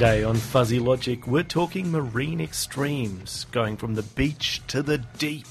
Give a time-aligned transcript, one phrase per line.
[0.00, 5.46] Today on Fuzzy Logic, we're talking marine extremes, going from the beach to the deep.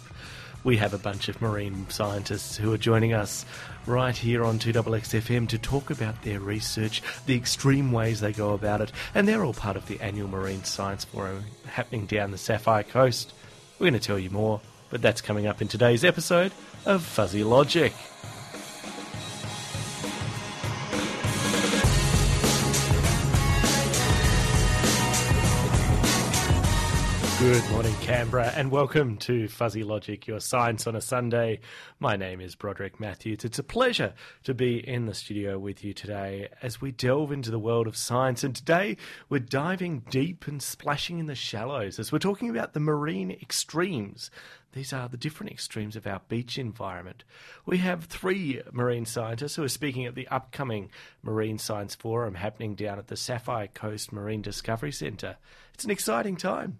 [0.64, 3.46] We have a bunch of marine scientists who are joining us
[3.86, 8.82] right here on 2XXFM to talk about their research, the extreme ways they go about
[8.82, 12.82] it, and they're all part of the annual Marine Science Forum happening down the Sapphire
[12.82, 13.36] Coast.
[13.78, 16.54] We're going to tell you more, but that's coming up in today's episode
[16.88, 17.94] of Fuzzy Logic.
[27.50, 31.62] Good morning, Canberra, and welcome to Fuzzy Logic, your science on a Sunday.
[32.00, 33.44] My name is Broderick Matthews.
[33.44, 37.50] It's a pleasure to be in the studio with you today as we delve into
[37.50, 38.44] the world of science.
[38.44, 38.98] And today
[39.30, 44.30] we're diving deep and splashing in the shallows as we're talking about the marine extremes.
[44.74, 47.24] These are the different extremes of our beach environment.
[47.66, 50.92] We have three marine scientists who are speaking at the upcoming
[51.24, 55.38] Marine Science Forum happening down at the Sapphire Coast Marine Discovery Centre.
[55.74, 56.78] It's an exciting time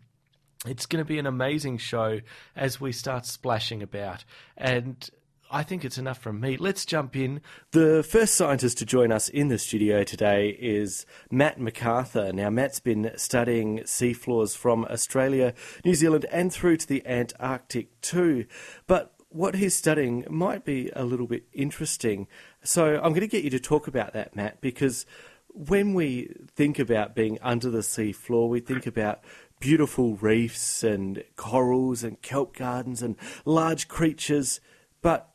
[0.66, 2.20] it's going to be an amazing show
[2.56, 4.26] as we start splashing about.
[4.58, 5.10] And
[5.52, 6.58] I think it's enough from me.
[6.58, 7.42] Let's jump in.
[7.72, 12.32] The first scientist to join us in the studio today is Matt MacArthur.
[12.34, 18.46] Now, Matt's been studying seafloors from Australia, New Zealand, and through to the Antarctic too.
[18.86, 22.28] But what he's studying might be a little bit interesting.
[22.64, 25.06] So I'm going to get you to talk about that, Matt, because
[25.48, 29.22] when we think about being under the sea floor, we think about
[29.60, 33.16] beautiful reefs and corals and kelp gardens and
[33.46, 34.60] large creatures,
[35.02, 35.30] but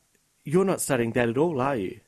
[0.44, 2.00] you're not studying that at all, are you?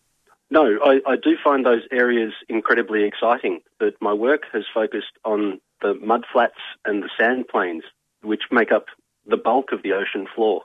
[0.50, 5.60] No, I, I do find those areas incredibly exciting, but my work has focused on
[5.82, 6.50] the mudflats
[6.84, 7.82] and the sand plains,
[8.22, 8.86] which make up
[9.26, 10.62] the bulk of the ocean floor.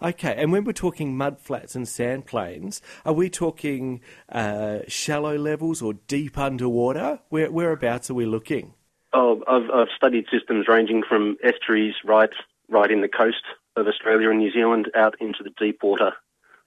[0.00, 5.80] Okay, and when we're talking mudflats and sand plains, are we talking uh, shallow levels
[5.80, 7.20] or deep underwater?
[7.28, 8.74] Where, whereabouts are we looking?
[9.14, 12.30] Oh, I've, I've studied systems ranging from estuaries right
[12.68, 13.42] right in the coast
[13.76, 16.12] of Australia and New Zealand out into the deep water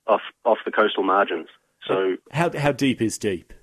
[0.07, 1.47] off off the coastal margins.
[1.87, 3.53] So how how deep is deep?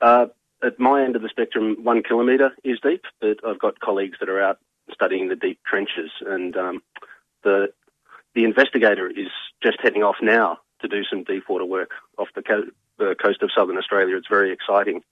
[0.00, 0.26] Uh,
[0.62, 4.28] at my end of the spectrum, one kilometre is deep, but I've got colleagues that
[4.28, 4.58] are out
[4.92, 6.82] studying the deep trenches, and um,
[7.44, 7.72] the
[8.34, 9.30] the investigator is
[9.62, 13.42] just heading off now to do some deep water work off the, co- the coast
[13.42, 14.16] of southern Australia.
[14.16, 15.02] It's very exciting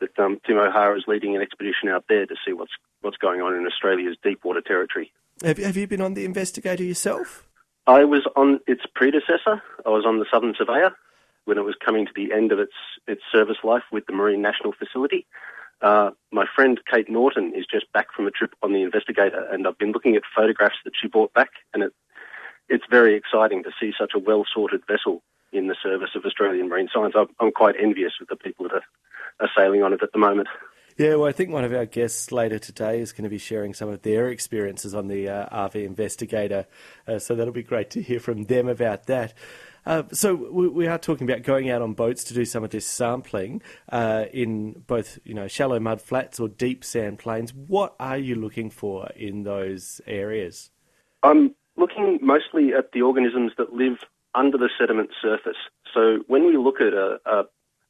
[0.00, 2.72] that um, Tim O'Hara is leading an expedition out there to see what's
[3.02, 5.12] what's going on in Australia's deep water territory.
[5.42, 7.48] Have, have you been on the Investigator yourself?
[7.86, 9.62] I was on its predecessor.
[9.86, 10.90] I was on the Southern Surveyor
[11.44, 12.74] when it was coming to the end of its
[13.06, 15.26] its service life with the Marine National Facility.
[15.80, 19.66] Uh, my friend Kate Norton is just back from a trip on the Investigator, and
[19.66, 21.92] I've been looking at photographs that she brought back, and it,
[22.68, 25.22] it's very exciting to see such a well sorted vessel
[25.52, 27.14] in the service of Australian marine science.
[27.16, 28.84] I'm, I'm quite envious of the people that are
[29.40, 30.48] are sailing on it at the moment.
[30.96, 33.72] Yeah, well, I think one of our guests later today is going to be sharing
[33.72, 36.66] some of their experiences on the uh, RV Investigator,
[37.08, 39.32] uh, so that'll be great to hear from them about that.
[39.86, 42.70] Uh, so we, we, are talking about going out on boats to do some of
[42.70, 47.54] this sampling uh, in both, you know, shallow mud flats or deep sand plains.
[47.54, 50.70] What are you looking for in those areas?
[51.22, 55.56] I'm looking mostly at the organisms that live under the sediment surface.
[55.94, 57.44] So when we look at a, a,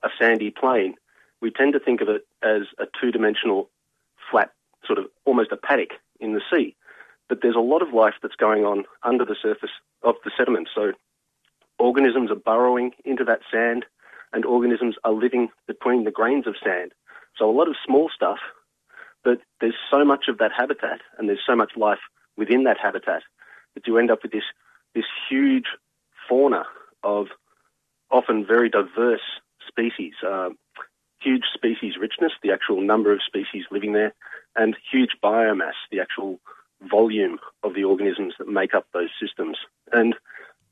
[0.05, 0.95] a sandy plain,
[1.41, 3.71] we tend to think of it as a two dimensional,
[4.31, 4.51] flat,
[4.87, 5.91] sort of almost a paddock
[6.21, 6.77] in the sea.
[7.29, 9.71] But there's a lot of life that's going on under the surface
[10.03, 10.69] of the sediment.
[10.75, 10.93] So
[11.79, 13.87] organisms are burrowing into that sand,
[14.33, 16.93] and organisms are living between the grains of sand.
[17.37, 18.39] So a lot of small stuff,
[19.25, 21.99] but there's so much of that habitat, and there's so much life
[22.37, 23.23] within that habitat
[23.75, 24.45] that you end up with this
[24.95, 25.67] this huge
[26.29, 26.65] fauna
[27.03, 27.27] of
[28.11, 29.21] often very diverse
[29.67, 30.15] species.
[30.27, 30.51] Uh,
[31.21, 34.15] huge species richness, the actual number of species living there,
[34.57, 36.41] and huge biomass, the actual
[36.91, 39.59] volume of the organisms that make up those systems.
[39.93, 40.15] And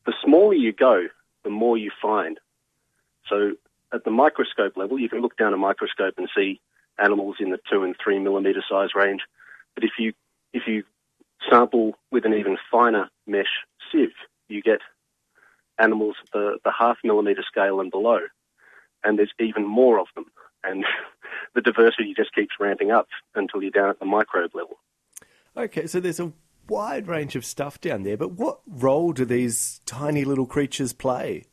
[0.07, 1.07] the smaller you go,
[1.45, 2.41] the more you find.
[3.29, 3.53] So
[3.93, 6.61] at the microscope level, you can look down a microscope and see
[6.99, 9.21] animals in the two and three millimeter size range.
[9.75, 10.13] But if you
[10.53, 10.85] if you
[11.49, 13.47] sample with an even finer mesh
[13.93, 14.13] sieve,
[14.49, 14.81] you get
[15.79, 18.21] animals at the, the half millimeter scale and below
[19.05, 20.27] and there's even more of them.
[20.65, 20.85] And
[21.55, 24.79] the diversity just keeps ramping up until you're down at the microbe level.
[25.57, 26.33] Okay, so there's a
[26.69, 31.45] wide range of stuff down there, but what role do these tiny little creatures play?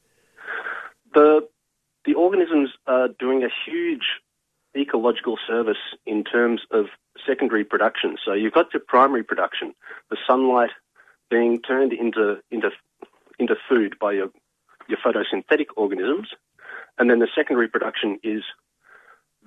[1.14, 1.48] The
[2.06, 4.04] the organisms are doing a huge
[4.78, 6.86] ecological service in terms of
[7.26, 8.18] secondary production.
[8.24, 9.74] So you've got your primary production,
[10.10, 10.70] the sunlight
[11.30, 12.70] being turned into into
[13.40, 14.30] into food by your
[14.88, 16.30] your photosynthetic organisms,
[16.98, 18.44] and then the secondary production is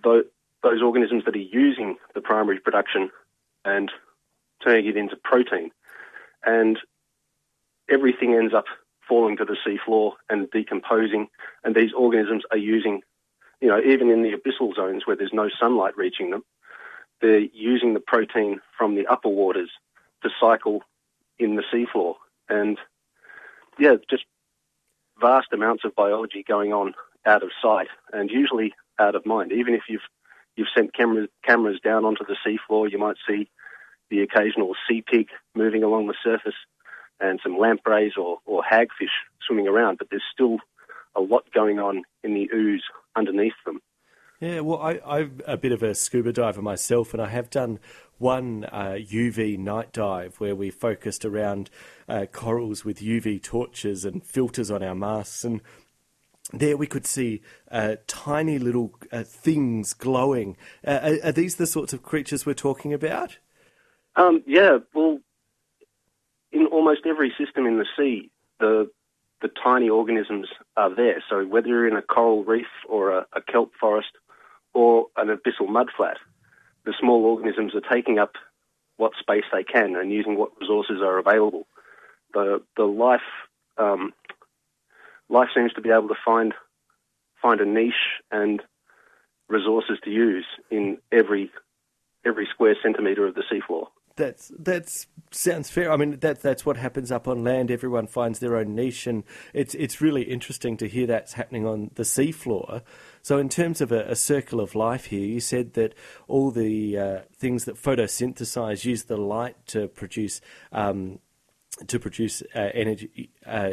[0.03, 3.11] those organisms that are using the primary production
[3.65, 3.91] and
[4.63, 5.71] turning it into protein.
[6.45, 6.79] And
[7.91, 8.67] everything ends up
[9.09, 11.29] falling to the seafloor and decomposing,
[11.65, 13.01] and these organisms are using,
[13.61, 16.45] you know, even in the abyssal zones where there's no sunlight reaching them,
[17.21, 19.71] they're using the protein from the upper waters
[20.23, 20.83] to cycle
[21.39, 22.15] in the seafloor.
[22.49, 22.79] And
[23.79, 24.25] yeah, just
[25.21, 26.95] vast amounts of biology going on
[27.29, 29.53] out of sight and usually out of mind.
[29.53, 30.07] Even if you've
[30.57, 33.49] you've sent cameras cameras down onto the seafloor, you might see
[34.11, 36.55] the occasional sea pig moving along the surface
[37.21, 39.15] and some lampreys or, or hagfish
[39.47, 40.59] swimming around, but there's still
[41.17, 42.85] a lot going on in the ooze
[43.17, 43.81] underneath them.
[44.41, 47.81] Yeah, well, I, I'm a bit of a scuba diver myself, and I have done
[48.19, 51.71] one uh, UV night dive where we focused around
[52.09, 55.61] uh, corals with UV torches and filters on our masks, and
[56.53, 60.57] there we could see uh, tiny little uh, things glowing.
[60.87, 63.39] Uh, are, are, these the sorts of creatures we're talking about?
[64.17, 65.19] Um, yeah, well,
[66.53, 68.31] in almost every system in the sea,
[68.61, 68.91] the
[69.41, 71.23] the tiny organisms are there.
[71.31, 74.09] So whether you're in a coral reef or a, a kelp forest
[74.75, 76.17] or an abyssal mudflat,
[76.85, 78.33] the small organisms are taking up
[78.97, 81.67] what space they can and using what resources are available.
[82.35, 83.21] The the life
[83.77, 84.13] um,
[85.29, 86.55] life seems to be able to find
[87.41, 88.63] find a niche and
[89.49, 91.51] resources to use in every
[92.25, 93.87] every square centimetre of the seafloor
[94.19, 95.91] that's that's sounds fair.
[95.91, 97.71] I mean, that that's what happens up on land.
[97.71, 101.93] Everyone finds their own niche, and it's it's really interesting to hear that's happening on
[101.95, 102.83] the seafloor.
[103.23, 105.95] So, in terms of a, a circle of life here, you said that
[106.27, 110.41] all the uh, things that photosynthesize use the light to produce
[110.73, 111.21] um,
[111.87, 113.31] to produce uh, energy.
[113.47, 113.71] Uh,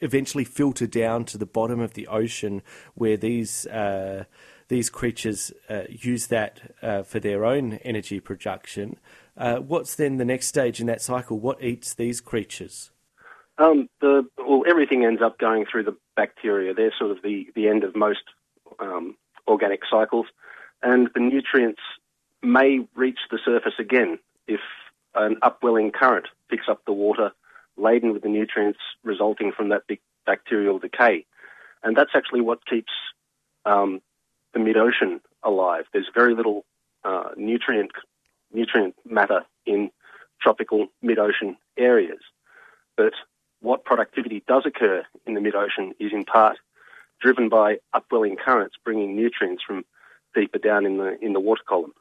[0.00, 2.62] eventually filter down to the bottom of the ocean
[2.94, 4.24] where these uh,
[4.68, 8.98] these creatures uh, use that uh, for their own energy production.
[9.36, 11.38] Uh, what's then the next stage in that cycle?
[11.38, 12.90] What eats these creatures?
[13.58, 16.74] Um, the, well, everything ends up going through the bacteria.
[16.74, 18.22] They're sort of the, the end of most
[18.80, 20.26] um, organic cycles.
[20.82, 21.80] And the nutrients
[22.42, 24.60] may reach the surface again if
[25.14, 27.32] an upwelling current picks up the water
[27.76, 31.26] laden with the nutrients resulting from that big bacterial decay.
[31.82, 32.92] And that's actually what keeps
[33.66, 34.00] um,
[34.52, 35.84] the mid-ocean alive.
[35.92, 36.64] There's very little
[37.04, 37.90] uh, nutrient
[38.52, 39.90] nutrient matter in
[40.40, 42.20] tropical mid-ocean areas.
[42.96, 43.12] But
[43.60, 46.56] what productivity does occur in the mid-ocean is in part
[47.20, 49.84] driven by upwelling currents bringing nutrients from
[50.34, 51.92] deeper down in the in the water column.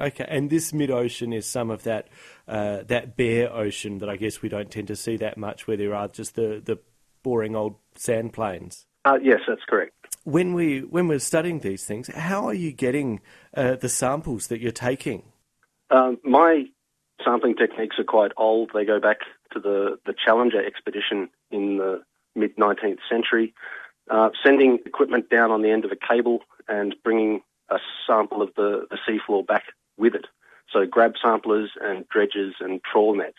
[0.00, 2.08] Okay, and this mid-ocean is some of that
[2.48, 5.76] uh, that bare ocean that I guess we don't tend to see that much, where
[5.76, 6.78] there are just the, the
[7.22, 8.86] boring old sand plains.
[9.04, 9.92] Uh, yes, that's correct.
[10.24, 13.20] When we when we're studying these things, how are you getting
[13.56, 15.24] uh, the samples that you're taking?
[15.90, 16.64] Um, my
[17.22, 18.70] sampling techniques are quite old.
[18.74, 19.18] They go back
[19.52, 22.02] to the, the Challenger expedition in the
[22.34, 23.54] mid 19th century,
[24.10, 28.50] uh, sending equipment down on the end of a cable and bringing a sample of
[28.56, 29.64] the, the seafloor back
[29.96, 30.26] with it.
[30.72, 33.38] So grab samplers and dredges and trawl nets.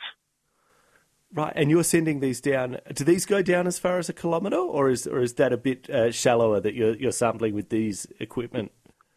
[1.34, 2.78] Right, and you're sending these down.
[2.94, 5.58] Do these go down as far as a kilometre, or is or is that a
[5.58, 8.72] bit uh, shallower that you're you're sampling with these equipment?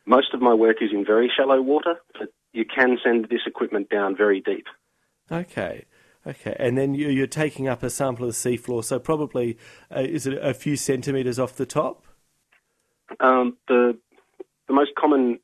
[0.05, 3.88] Most of my work is in very shallow water, but you can send this equipment
[3.88, 4.67] down very deep.
[5.31, 5.85] Okay.
[6.27, 9.57] Okay, and then you're taking up a sample of the seafloor, so probably
[9.95, 12.05] uh, is it a few centimetres off the top?
[13.21, 13.97] Um, the
[14.69, 15.41] the most common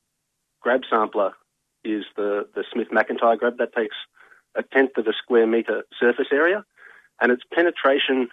[0.61, 1.33] grab sampler
[1.83, 3.97] is the the Smith McIntyre grab that takes
[4.55, 6.65] a tenth of a square metre surface area,
[7.21, 8.29] and its penetration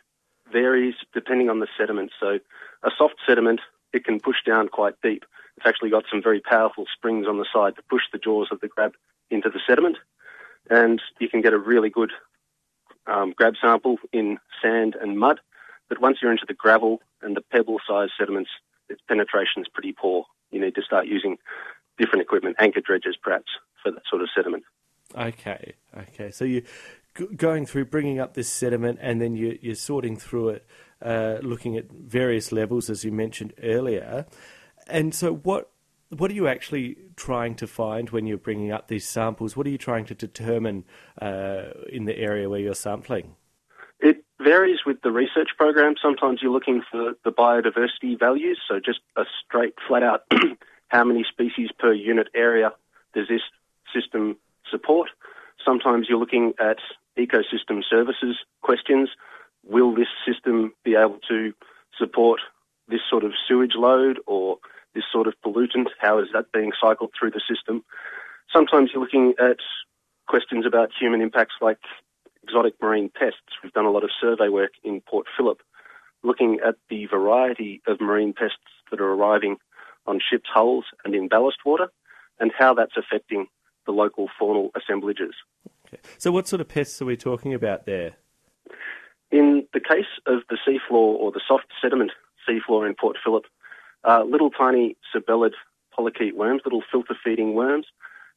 [0.52, 2.12] varies depending on the sediment.
[2.20, 2.40] So,
[2.84, 3.62] a soft sediment
[3.94, 5.26] it can push down quite deep,
[5.58, 8.62] it's actually got some very powerful springs on the side to push the jaws of
[8.62, 8.94] the grab
[9.30, 9.98] into the sediment,
[10.70, 12.12] and you can get a really good
[13.08, 15.40] um, grab sample in sand and mud.
[15.90, 18.50] But once you're into the gravel and the pebble-sized sediments,
[18.90, 20.26] its penetration is pretty poor.
[20.52, 21.38] You need to start using
[21.98, 24.64] different equipment, anchor dredges perhaps, for that sort of sediment.
[25.16, 26.32] Okay, okay.
[26.32, 26.64] So you're
[27.36, 30.66] going through bringing up this sediment and then you, are sorting through it,
[31.02, 34.26] uh, looking at various levels, as you mentioned earlier.
[34.88, 35.70] And so, what
[36.10, 39.56] what are you actually trying to find when you're bringing up these samples?
[39.56, 40.84] What are you trying to determine
[41.22, 43.36] uh, in the area where you're sampling?
[44.44, 45.94] Varies with the research program.
[46.02, 50.24] Sometimes you're looking for the biodiversity values, so just a straight, flat out,
[50.88, 52.72] how many species per unit area
[53.14, 53.42] does this
[53.94, 54.38] system
[54.70, 55.10] support?
[55.64, 56.78] Sometimes you're looking at
[57.20, 59.10] ecosystem services questions.
[59.64, 61.54] Will this system be able to
[61.96, 62.40] support
[62.88, 64.58] this sort of sewage load or
[64.96, 65.90] this sort of pollutant?
[66.00, 67.84] How is that being cycled through the system?
[68.52, 69.58] Sometimes you're looking at
[70.28, 71.78] questions about human impacts like
[72.52, 73.40] exotic marine pests.
[73.64, 75.60] We've done a lot of survey work in Port Phillip
[76.24, 78.58] looking at the variety of marine pests
[78.92, 79.58] that are arriving
[80.06, 81.88] on ships' hulls and in ballast water
[82.40, 83.48] and how that's affecting
[83.86, 85.34] the local faunal assemblages.
[85.88, 86.02] Okay.
[86.18, 88.16] So, what sort of pests are we talking about there?
[89.32, 92.12] In the case of the seafloor or the soft sediment
[92.48, 93.46] seafloor in Port Phillip,
[94.04, 95.54] uh, little tiny sabellid
[95.98, 97.88] polychaete worms, little filter feeding worms,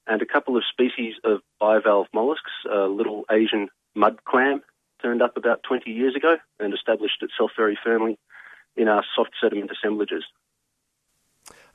[0.07, 4.63] and a couple of species of bivalve mollusks, a little Asian mud clam
[5.03, 8.19] turned up about 20 years ago and established itself very firmly
[8.77, 10.25] in our soft sediment assemblages.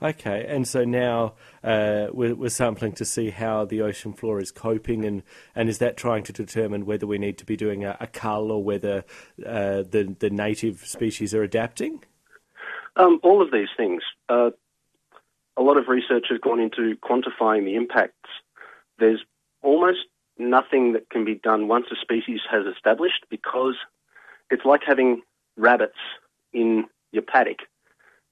[0.02, 4.50] Okay, and so now uh, we're, we're, sampling to see how the ocean floor is
[4.50, 5.24] coping, and,
[5.54, 8.50] and is that trying to determine whether we need to be doing a, a cull
[8.50, 9.04] or whether
[9.46, 12.02] uh, the, the native species are adapting?
[12.96, 14.02] Um, all of these things.
[14.30, 14.52] Uh,
[15.58, 18.30] a lot of research has gone into quantifying the impacts.
[19.00, 19.20] There's
[19.62, 20.00] almost
[20.40, 23.76] nothing that can be done once a species has established because
[24.50, 25.22] it's like having
[25.58, 26.00] rabbits
[26.54, 27.60] in your paddock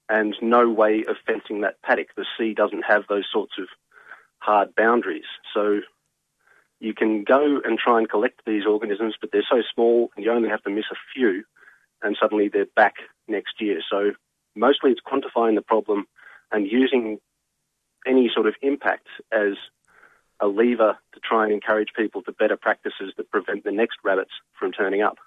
[0.09, 2.07] and no way of fencing that paddock.
[2.15, 3.67] The sea doesn't have those sorts of
[4.39, 5.25] hard boundaries.
[5.53, 5.81] So
[6.79, 10.31] you can go and try and collect these organisms, but they're so small and you
[10.31, 11.43] only have to miss a few
[12.01, 12.95] and suddenly they're back
[13.27, 13.81] next year.
[13.89, 14.11] So
[14.55, 16.05] mostly it's quantifying the problem
[16.51, 17.19] and using
[18.05, 19.53] any sort of impact as
[20.39, 24.31] a lever to try and encourage people to better practices that prevent the next rabbits
[24.59, 25.17] from turning up.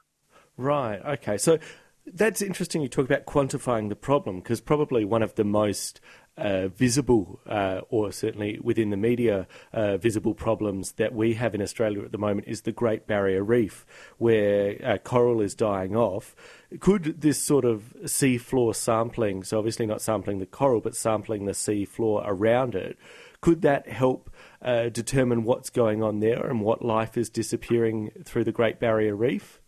[0.56, 1.38] Right, okay.
[1.38, 1.58] So
[2.06, 6.00] that's interesting you talk about quantifying the problem because probably one of the most
[6.36, 11.60] uh, visible, uh, or certainly within the media, uh, visible problems that we have in
[11.60, 13.84] Australia at the moment is the Great Barrier Reef,
[14.18, 16.34] where uh, coral is dying off.
[16.78, 21.44] Could this sort of sea floor sampling, so obviously not sampling the coral, but sampling
[21.44, 22.96] the sea floor around it,
[23.40, 24.30] could that help
[24.62, 29.14] uh, determine what's going on there and what life is disappearing through the Great Barrier
[29.16, 29.60] Reef?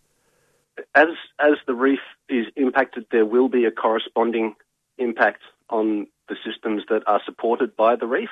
[0.95, 4.55] As as the reef is impacted, there will be a corresponding
[4.99, 8.31] impact on the systems that are supported by the reef.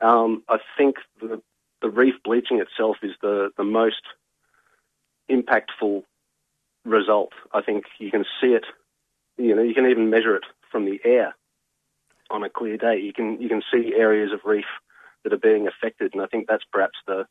[0.00, 1.40] Um, I think the,
[1.80, 4.02] the reef bleaching itself is the, the most
[5.30, 6.02] impactful
[6.84, 7.32] result.
[7.52, 8.64] I think you can see it,
[9.38, 11.34] you know, you can even measure it from the air
[12.30, 13.00] on a clear day.
[13.00, 14.64] You can you can see areas of reef
[15.24, 17.26] that are being affected, and I think that's perhaps the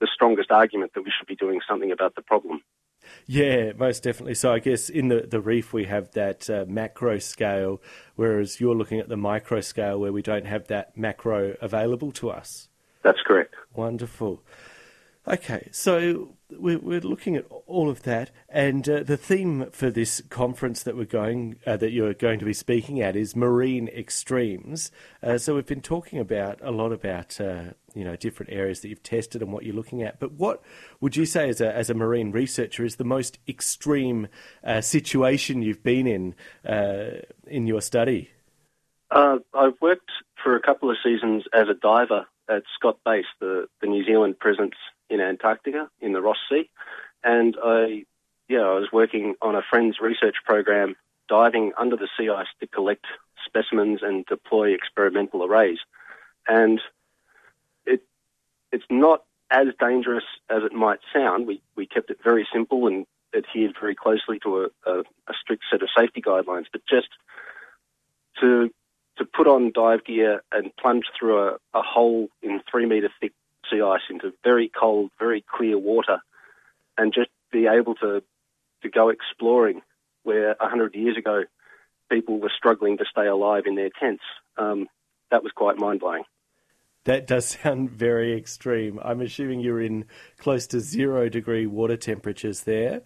[0.00, 2.62] the strongest argument that we should be doing something about the problem.
[3.26, 4.34] Yeah, most definitely.
[4.34, 7.80] So I guess in the, the reef we have that uh, macro scale,
[8.16, 12.30] whereas you're looking at the micro scale where we don't have that macro available to
[12.30, 12.68] us.
[13.02, 13.54] That's correct.
[13.74, 14.42] Wonderful.
[15.28, 20.84] Okay, so we're, looking at all of that, and uh, the theme for this conference
[20.84, 24.92] that we're going, uh, that you're going to be speaking at, is marine extremes.
[25.24, 28.88] Uh, so we've been talking about a lot about uh, you know different areas that
[28.88, 30.20] you've tested and what you're looking at.
[30.20, 30.62] But what
[31.00, 34.28] would you say, as a as a marine researcher, is the most extreme
[34.62, 38.30] uh, situation you've been in uh, in your study?
[39.10, 40.10] I've worked
[40.42, 44.38] for a couple of seasons as a diver at Scott Base, the, the New Zealand
[44.38, 44.74] presence
[45.08, 46.68] in Antarctica in the Ross Sea,
[47.22, 48.04] and I,
[48.48, 50.96] yeah, I was working on a friend's research program
[51.28, 53.04] diving under the sea ice to collect
[53.44, 55.78] specimens and deploy experimental arrays,
[56.48, 56.80] and
[57.84, 58.02] it
[58.72, 61.46] it's not as dangerous as it might sound.
[61.46, 65.64] We we kept it very simple and adhered very closely to a, a, a strict
[65.70, 67.08] set of safety guidelines, but just
[68.40, 68.70] to
[69.18, 73.32] to put on dive gear and plunge through a, a hole in three metre thick
[73.70, 76.18] sea ice into very cold, very clear water
[76.98, 78.22] and just be able to,
[78.82, 79.82] to go exploring
[80.22, 81.44] where 100 years ago
[82.10, 84.22] people were struggling to stay alive in their tents.
[84.56, 84.86] Um,
[85.30, 86.24] that was quite mind blowing.
[87.04, 88.98] That does sound very extreme.
[89.02, 90.06] I'm assuming you're in
[90.38, 93.02] close to zero degree water temperatures there.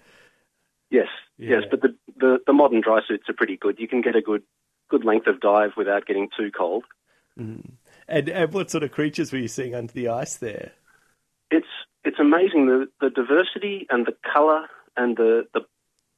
[0.90, 1.56] Yes, yeah.
[1.56, 3.78] yes, but the, the, the modern dry suits are pretty good.
[3.78, 4.42] You can get a good
[4.88, 6.84] good length of dive without getting too cold.
[7.38, 7.74] Mm.
[8.10, 10.72] And, and what sort of creatures were you seeing under the ice there?
[11.50, 11.66] It's
[12.04, 15.60] it's amazing the the diversity and the colour and the, the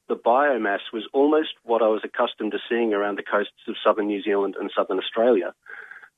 [0.09, 4.07] the biomass was almost what I was accustomed to seeing around the coasts of southern
[4.07, 5.53] New Zealand and southern Australia.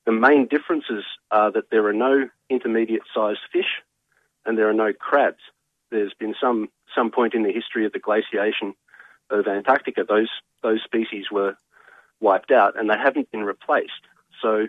[0.06, 3.82] The main differences are that there are no intermediate sized fish
[4.44, 5.42] and there are no crabs.
[5.90, 8.74] There's been some some point in the history of the glaciation
[9.30, 10.30] of Antarctica, those
[10.62, 11.56] those species were
[12.20, 14.06] wiped out and they haven't been replaced.
[14.40, 14.68] So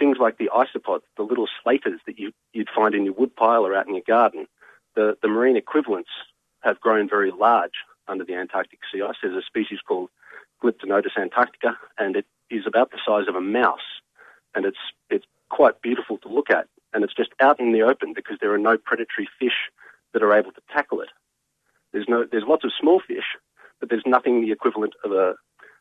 [0.00, 3.76] things like the isopods, the little slaters that you, would find in your woodpile or
[3.76, 4.46] out in your garden,
[4.96, 6.10] the, the marine equivalents
[6.62, 7.74] have grown very large
[8.08, 9.14] under the Antarctic sea ice.
[9.22, 10.08] There's a species called
[10.64, 14.02] Glyptonotus antarctica, and it, is about the size of a mouse,
[14.54, 14.78] and it's
[15.08, 18.52] it's quite beautiful to look at, and it's just out in the open because there
[18.52, 19.70] are no predatory fish
[20.12, 21.10] that are able to tackle it.
[21.92, 23.36] There's no there's lots of small fish,
[23.78, 25.34] but there's nothing the equivalent of a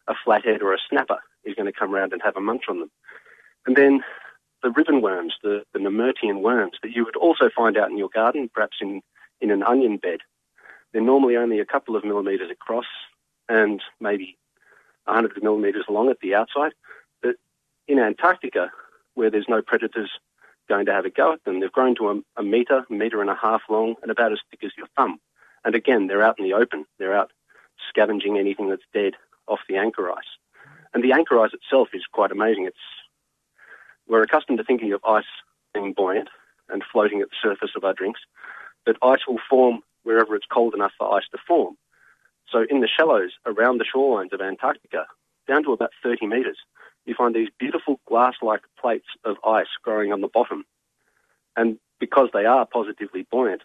[0.08, 2.80] a flathead or a snapper is going to come around and have a munch on
[2.80, 2.92] them.
[3.66, 4.02] And then
[4.64, 8.10] the ribbon worms, the, the Nemertean worms that you would also find out in your
[8.14, 9.02] garden, perhaps in,
[9.42, 10.20] in an onion bed.
[10.92, 12.86] They're normally only a couple of millimetres across
[13.48, 14.38] and maybe
[15.06, 16.72] 100 millimetres long at the outside.
[17.22, 17.36] But
[17.88, 18.72] in Antarctica,
[19.14, 20.12] where there's no predators
[20.68, 23.30] going to have a go at them, they've grown to a, a metre, metre and
[23.30, 25.20] a half long, and about as thick as your thumb.
[25.64, 26.86] And again, they're out in the open.
[26.98, 27.32] They're out
[27.90, 29.14] scavenging anything that's dead
[29.48, 30.24] off the anchor ice.
[30.94, 32.66] And the anchor ice itself is quite amazing.
[32.66, 32.78] It's
[34.10, 35.24] we're accustomed to thinking of ice
[35.74, 36.28] being buoyant
[36.68, 38.20] and floating at the surface of our drinks,
[38.86, 41.78] but ice will form wherever it's cold enough for ice to form.
[42.52, 45.06] So in the shallows around the shorelines of Antarctica,
[45.48, 46.58] down to about 30 metres,
[47.06, 50.66] you find these beautiful glass-like plates of ice growing on the bottom.
[51.56, 53.62] And because they are positively buoyant,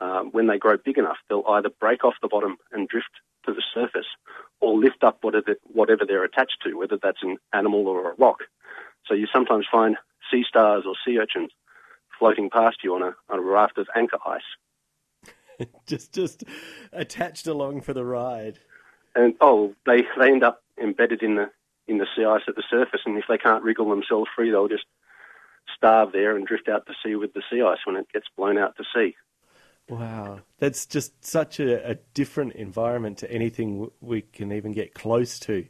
[0.00, 3.10] um, when they grow big enough, they'll either break off the bottom and drift
[3.46, 4.06] to the surface
[4.60, 8.40] or lift up whatever, whatever they're attached to, whether that's an animal or a rock.
[9.08, 9.96] So you sometimes find
[10.30, 11.50] sea stars or sea urchins
[12.18, 14.40] floating past you on a, on a raft of anchor ice.
[15.86, 16.44] just just
[16.92, 18.58] attached along for the ride.
[19.14, 21.50] And oh, they they end up embedded in the
[21.88, 24.68] in the sea ice at the surface, and if they can't wriggle themselves free, they'll
[24.68, 24.84] just
[25.76, 28.58] starve there and drift out to sea with the sea ice when it gets blown
[28.58, 29.14] out to sea.
[29.88, 35.38] Wow, that's just such a, a different environment to anything we can even get close
[35.40, 35.66] to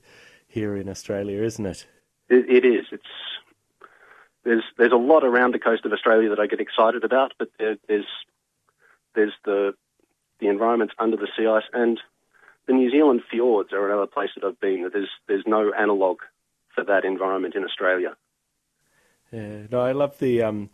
[0.46, 1.86] here in Australia, isn't it?
[2.28, 2.86] It, it is.
[2.92, 3.04] It's
[4.46, 7.48] there's there's a lot around the coast of Australia that I get excited about, but
[7.58, 8.06] there, there's
[9.14, 9.74] there's the
[10.40, 11.98] the environments under the sea ice and
[12.66, 14.88] the New Zealand fjords are another place that I've been.
[14.92, 16.20] There's there's no analogue
[16.74, 18.16] for that environment in Australia.
[19.32, 20.70] Yeah, no, I love the um,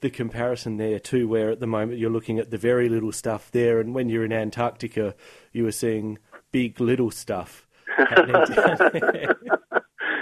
[0.00, 3.50] the comparison there too, where at the moment you're looking at the very little stuff
[3.50, 5.14] there, and when you're in Antarctica,
[5.52, 6.18] you were seeing
[6.52, 9.36] big little stuff happening down there.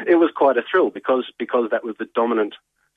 [0.06, 2.54] it was quite a thrill because because that was the dominant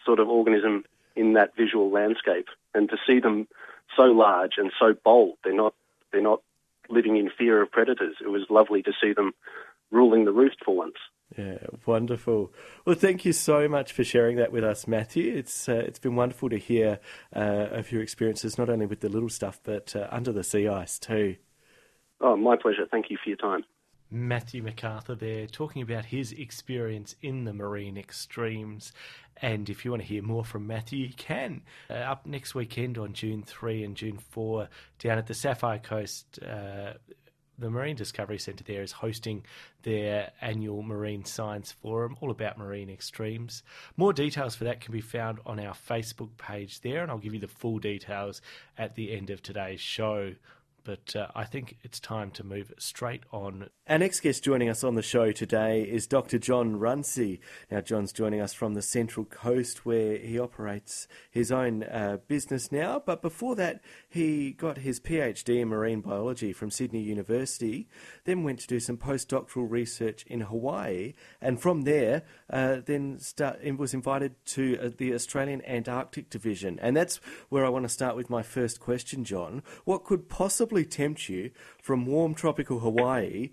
[0.08, 3.48] sort of organism in that visual landscape, and to see them
[3.96, 5.76] so large and so bold, they're not
[6.12, 6.42] they're not
[6.90, 8.16] living in fear of predators.
[8.22, 9.34] It was lovely to see them
[9.92, 10.96] ruling the roost for once.
[11.38, 12.54] Yeah, wonderful.
[12.86, 15.36] Well, thank you so much for sharing that with us, Matthew.
[15.36, 17.00] It's uh, it's been wonderful to hear
[17.36, 20.68] uh, of your experiences, not only with the little stuff, but uh, under the sea
[20.68, 21.36] ice too.
[22.22, 22.88] Oh, my pleasure.
[22.90, 23.64] Thank you for your time.
[24.10, 28.94] Matthew MacArthur there talking about his experience in the marine extremes.
[29.42, 31.62] And if you want to hear more from Matthew, you can.
[31.90, 36.40] Uh, up next weekend on June 3 and June 4 down at the Sapphire Coast.
[36.42, 36.94] Uh,
[37.60, 39.44] the Marine Discovery Centre there is hosting
[39.82, 43.64] their annual Marine Science Forum, all about marine extremes.
[43.96, 47.34] More details for that can be found on our Facebook page there, and I'll give
[47.34, 48.42] you the full details
[48.78, 50.34] at the end of today's show
[50.88, 53.70] but uh, I think it's time to move straight on.
[53.90, 56.40] Our next guest joining us on the show today is Dr.
[56.40, 57.42] John Runcie.
[57.70, 62.72] Now, John's joining us from the Central Coast where he operates his own uh, business
[62.72, 67.90] now, but before that, he got his PhD in marine biology from Sydney University,
[68.24, 73.60] then went to do some postdoctoral research in Hawaii, and from there, uh, then start,
[73.76, 76.80] was invited to uh, the Australian Antarctic Division.
[76.82, 77.18] And that's
[77.50, 79.64] where I want to start with my first question, John.
[79.84, 83.52] What could possibly tempt you from warm tropical Hawaii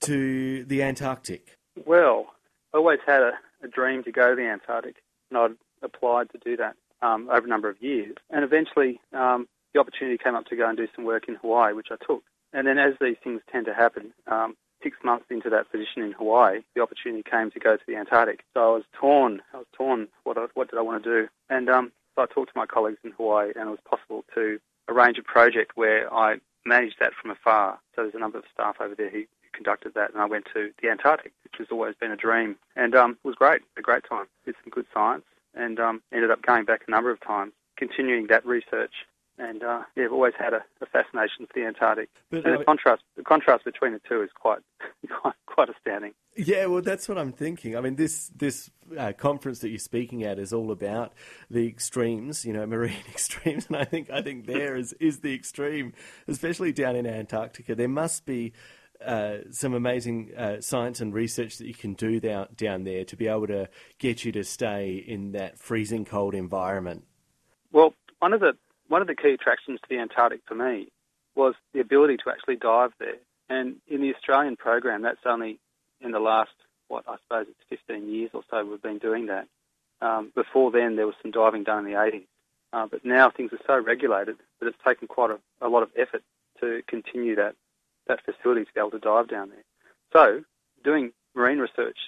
[0.00, 1.58] to the Antarctic?
[1.86, 2.26] Well,
[2.74, 4.96] I always had a, a dream to go to the Antarctic,
[5.30, 5.50] and I'd
[5.82, 8.16] applied to do that um, over a number of years.
[8.30, 11.72] And eventually, um, the opportunity came up to go and do some work in Hawaii,
[11.72, 12.22] which I took.
[12.52, 16.12] And then, as these things tend to happen, um, six months into that position in
[16.12, 18.44] Hawaii, the opportunity came to go to the Antarctic.
[18.54, 19.42] So I was torn.
[19.54, 20.08] I was torn.
[20.24, 21.28] What, what did I want to do?
[21.48, 24.58] And um, so I talked to my colleagues in Hawaii, and it was possible to
[24.88, 27.78] arrange a project where I managed that from afar.
[27.94, 30.70] So there's a number of staff over there who conducted that, and I went to
[30.80, 34.04] the Antarctic, which has always been a dream, and um, it was great, a great
[34.08, 34.26] time.
[34.44, 38.26] Did some good science, and um, ended up going back a number of times, continuing
[38.28, 38.92] that research.
[39.38, 42.10] And uh, yeah, I've always had a, a fascination for the Antarctic.
[42.30, 44.58] But, and the contrast, the contrast between the two is quite,
[45.20, 46.12] quite, quite astounding.
[46.36, 47.76] Yeah, well, that's what I'm thinking.
[47.76, 51.12] I mean, this this uh, conference that you're speaking at is all about
[51.50, 55.34] the extremes, you know, marine extremes, and I think I think there is is the
[55.34, 55.92] extreme,
[56.28, 57.74] especially down in Antarctica.
[57.74, 58.52] There must be
[59.04, 63.16] uh, some amazing uh, science and research that you can do down down there to
[63.16, 67.04] be able to get you to stay in that freezing cold environment.
[67.72, 68.52] Well, one of the
[68.88, 70.88] one of the key attractions to the Antarctic for me
[71.34, 73.18] was the ability to actually dive there.
[73.48, 75.60] And in the Australian program, that's only
[76.00, 76.50] in the last
[76.90, 79.46] what I suppose it's 15 years or so we've been doing that.
[80.02, 82.26] Um, before then, there was some diving done in the 80s,
[82.72, 85.90] uh, but now things are so regulated that it's taken quite a, a lot of
[85.96, 86.22] effort
[86.60, 87.54] to continue that
[88.06, 89.64] that facility to be able to dive down there.
[90.12, 90.42] So,
[90.82, 91.98] doing marine research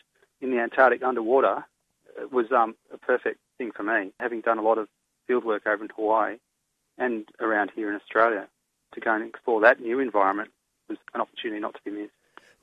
[0.40, 1.64] in the Antarctic underwater
[2.20, 4.88] uh, was um, a perfect thing for me, having done a lot of
[5.28, 6.36] field work over in Hawaii
[6.98, 8.48] and around here in Australia.
[8.94, 10.50] To go and explore that new environment
[10.88, 12.12] was an opportunity not to be missed.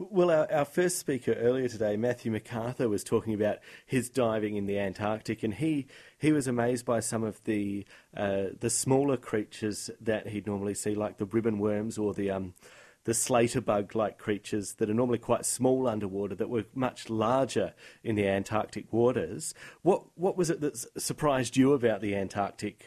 [0.02, 4.66] Well, our, our, first speaker earlier today, Matthew MacArthur, was talking about his diving in
[4.66, 7.86] the Antarctic, and he, he was amazed by some of the
[8.16, 12.54] uh, the smaller creatures that he'd normally see, like the ribbon worms or the um,
[13.04, 17.74] the slater bug like creatures that are normally quite small underwater that were much larger
[18.02, 19.54] in the Antarctic waters.
[19.82, 22.86] What what was it that surprised you about the Antarctic?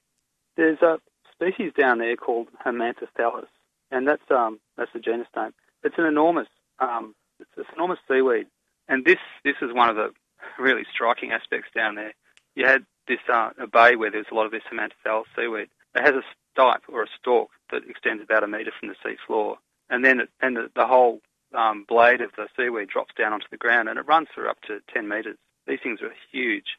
[0.57, 0.99] There's a
[1.31, 3.49] species down there called Himantothallus,
[3.91, 5.53] and that's um, that's the genus name.
[5.85, 8.47] It's an enormous um, it's an enormous seaweed,
[8.89, 10.11] and this this is one of the
[10.59, 12.13] really striking aspects down there.
[12.55, 15.69] You had this uh, a bay where there's a lot of this Himantothallus seaweed.
[15.95, 16.23] It has a
[16.59, 19.59] stipe or a stalk that extends about a metre from the sea floor,
[19.91, 21.21] and then it, and the, the whole
[21.55, 24.61] um, blade of the seaweed drops down onto the ground, and it runs for up
[24.63, 25.37] to 10 metres.
[25.67, 26.77] These things are huge.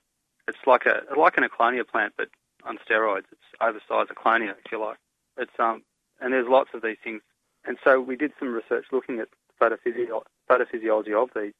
[0.47, 2.27] It's like a like an Ecklonia plant, but
[2.65, 3.25] on steroids.
[3.31, 4.97] It's oversized Ecklonia, if you like.
[5.37, 5.83] It's um,
[6.19, 7.21] and there's lots of these things.
[7.65, 9.29] And so we did some research looking at
[9.61, 11.53] photophysio- photophysiology of these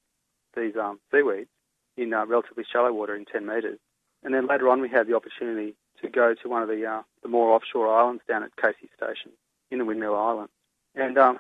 [0.56, 1.50] these um, seaweeds
[1.98, 3.80] in uh, relatively shallow water in 10 metres.
[4.24, 7.02] And then later on, we had the opportunity to go to one of the uh,
[7.22, 9.32] the more offshore islands down at Casey Station
[9.72, 10.52] in the Windmill Islands,
[10.96, 11.40] and um,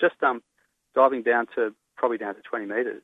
[0.00, 0.42] just um,
[0.94, 3.02] diving down to probably down to 20 metres.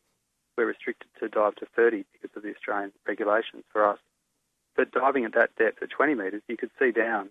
[0.56, 3.98] We're restricted to dive to 30 because of the Australian regulations for us.
[4.76, 7.30] But diving at that depth at 20 metres, you could see down,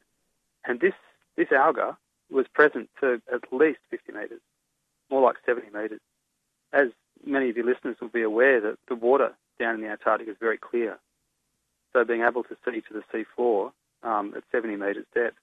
[0.66, 0.94] and this
[1.36, 1.98] this alga
[2.30, 4.42] was present to at least 50 metres
[5.12, 6.00] more like 70 metres.
[6.74, 6.88] As
[7.26, 10.38] many of your listeners will be aware, that the water down in the Antarctic is
[10.40, 10.98] very clear.
[11.94, 15.38] So being able to see to the sea floor um, at 70 metres depth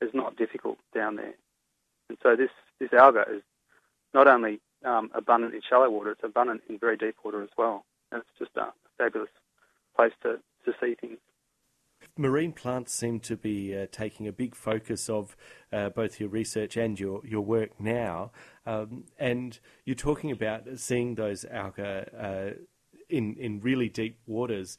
[0.00, 1.34] is not difficult down there.
[2.08, 3.42] And so this, this alga is
[4.12, 7.84] not only um, abundant in shallow water, it's abundant in very deep water as well.
[8.10, 9.30] And it's just a fabulous
[9.96, 11.18] place to, to see things
[12.16, 15.36] marine plants seem to be uh, taking a big focus of
[15.72, 18.30] uh, both your research and your, your work now.
[18.66, 22.58] Um, and you're talking about seeing those alga uh,
[23.08, 24.78] in, in really deep waters.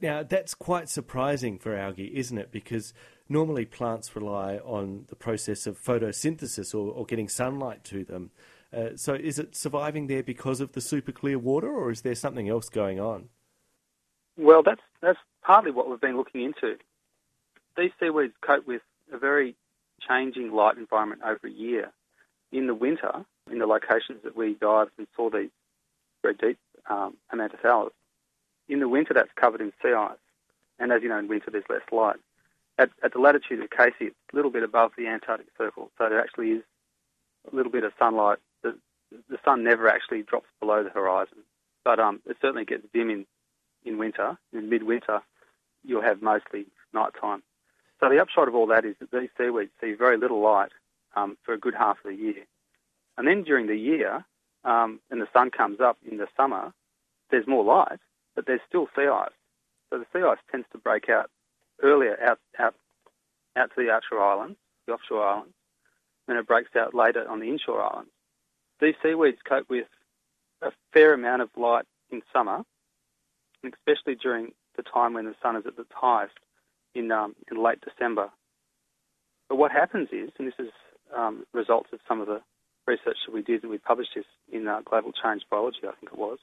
[0.00, 2.50] Now, that's quite surprising for algae, isn't it?
[2.50, 2.94] Because
[3.28, 8.30] normally plants rely on the process of photosynthesis or, or getting sunlight to them.
[8.72, 12.14] Uh, so, is it surviving there because of the super clear water, or is there
[12.14, 13.28] something else going on?
[14.36, 16.76] Well, that's that's partly what we've been looking into.
[17.76, 19.54] These seaweeds cope with a very
[20.06, 21.90] changing light environment over a year.
[22.52, 25.50] In the winter, in the locations that we dived and saw these
[26.22, 27.92] very deep um, Himantothallus,
[28.68, 30.16] in the winter that's covered in sea ice.
[30.78, 32.16] And as you know, in winter there's less light.
[32.78, 36.08] At, at the latitude of Casey, it's a little bit above the Antarctic Circle, so
[36.08, 36.62] there actually is
[37.50, 38.38] a little bit of sunlight.
[38.62, 38.76] The,
[39.28, 41.38] the sun never actually drops below the horizon,
[41.84, 43.26] but um, it certainly gets dim in
[43.84, 45.22] in winter, in midwinter,
[45.84, 47.42] you'll have mostly nighttime.
[48.00, 50.70] So the upshot of all that is that these seaweeds see very little light
[51.14, 52.44] um, for a good half of the year.
[53.18, 54.24] And then during the year,
[54.64, 56.72] um, and the sun comes up in the summer,
[57.30, 57.98] there's more light,
[58.34, 59.30] but there's still sea ice.
[59.90, 61.30] So the sea ice tends to break out
[61.82, 62.74] earlier out, out,
[63.56, 65.54] out to the outer islands, the offshore islands,
[66.28, 68.10] and it breaks out later on the inshore islands.
[68.80, 69.86] These seaweeds cope with
[70.62, 72.64] a fair amount of light in summer,
[73.62, 76.34] and especially during the time when the sun is at its highest
[76.94, 78.30] in, um, in late December.
[79.48, 80.70] But what happens is, and this is
[81.16, 82.40] um, results of some of the
[82.86, 86.12] research that we did, and we published this in uh, Global Change Biology, I think
[86.12, 86.38] it was,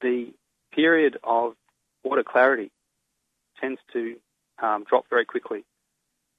[0.00, 0.32] the
[0.74, 1.54] period of
[2.02, 2.70] water clarity
[3.60, 4.16] tends to
[4.62, 5.64] um, drop very quickly.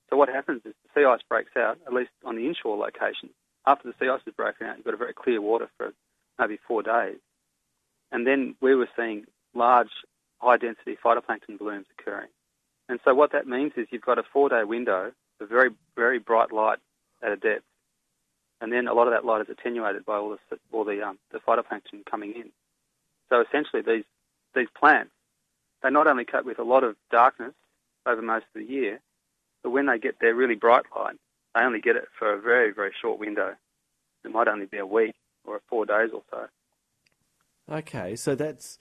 [0.10, 3.30] So what happens is the sea ice breaks out, at least on the inshore location.
[3.66, 5.94] After the sea ice is broken out, you've got a very clear water for
[6.38, 7.18] maybe four days.
[8.12, 9.90] And then we were seeing large
[10.44, 12.30] high density phytoplankton blooms occurring.
[12.90, 16.20] And so what that means is you've got a four day window of very, very
[16.20, 16.80] bright light
[17.22, 17.64] at a depth.
[18.62, 21.18] And then a lot of that light is attenuated by all the, all the, um,
[21.32, 22.50] the phytoplankton coming in.
[23.30, 24.06] So essentially these,
[24.56, 25.12] these plants,
[25.82, 27.54] they not only cope with a lot of darkness
[28.06, 29.00] over most of the year,
[29.64, 31.16] but when they get their really bright light,
[31.56, 33.54] they only get it for a very, very short window.
[34.24, 36.48] It might only be a week or four days or so.
[37.70, 38.78] Okay, so that's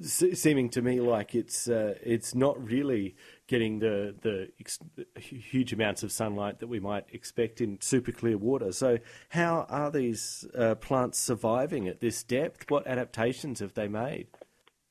[0.00, 3.16] seeming to me like it's uh, it's not really
[3.46, 4.78] getting the the ex-
[5.16, 8.72] huge amounts of sunlight that we might expect in super clear water.
[8.72, 8.98] So,
[9.30, 12.70] how are these uh, plants surviving at this depth?
[12.70, 14.28] What adaptations have they made?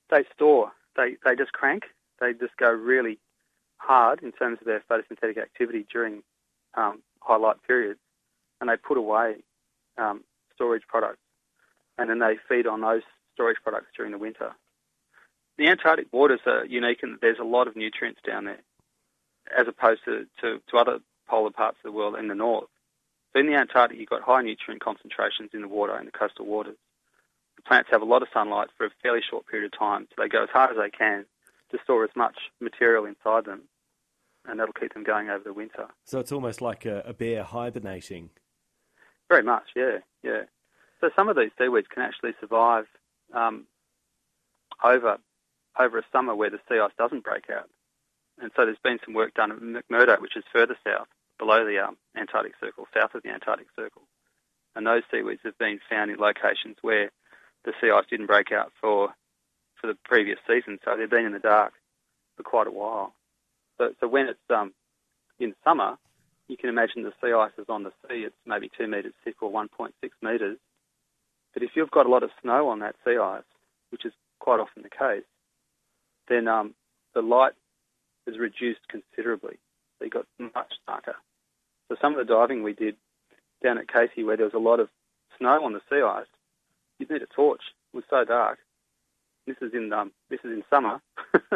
[0.10, 0.72] They store.
[0.96, 1.84] They they just crank.
[2.20, 3.20] They just go really
[3.78, 6.22] hard in terms of their photosynthetic activity during
[6.76, 8.00] um, high light periods,
[8.60, 9.38] and they put away
[9.98, 10.24] um,
[10.54, 11.22] storage products,
[11.98, 13.02] and then they feed on those
[13.34, 14.52] storage products during the winter.
[15.58, 18.62] The Antarctic waters are unique in that there's a lot of nutrients down there,
[19.56, 22.70] as opposed to, to, to other polar parts of the world in the north.
[23.34, 26.46] So in the Antarctic, you've got high nutrient concentrations in the water, in the coastal
[26.46, 26.78] waters.
[27.58, 30.22] The plants have a lot of sunlight for a fairly short period of time, so
[30.22, 31.26] they go as hard as they can
[31.72, 33.62] to store as much material inside them,
[34.48, 35.88] and that'll keep them going over the winter.
[36.06, 38.30] So it's almost like a, a bear hibernating.
[39.30, 40.44] Very much, yeah, yeah.
[41.00, 42.86] So some of these seaweeds can actually survive
[43.34, 43.66] um,
[44.84, 45.18] over
[45.80, 47.70] over a summer where the sea ice doesn't break out.
[48.42, 51.08] And so there's been some work done at McMurdo, which is further south,
[51.38, 54.02] below the um, Antarctic Circle, south of the Antarctic Circle.
[54.76, 57.12] And those seaweeds have been found in locations where
[57.66, 59.14] the sea ice didn't break out for
[59.80, 61.74] for the previous season, so they've been in the dark
[62.38, 63.16] for quite a while.
[63.80, 64.74] So, so when it's um,
[65.40, 65.98] in summer,
[66.48, 68.24] you can imagine the sea ice is on the sea.
[68.26, 69.90] It's maybe two metres thick or 1.6
[70.22, 70.58] metres.
[71.54, 73.44] But if you've got a lot of snow on that sea ice,
[73.90, 75.24] which is quite often the case,
[76.28, 76.74] then um,
[77.14, 77.54] the light
[78.28, 79.58] is reduced considerably.
[80.02, 81.16] You got much darker.
[81.90, 82.96] So some of the diving we did
[83.64, 84.90] down at Casey, where there was a lot of
[85.38, 86.26] snow on the sea ice,
[86.98, 87.62] you'd need a torch.
[87.94, 88.60] It was so dark.
[89.46, 91.02] This is in um, this is in summer,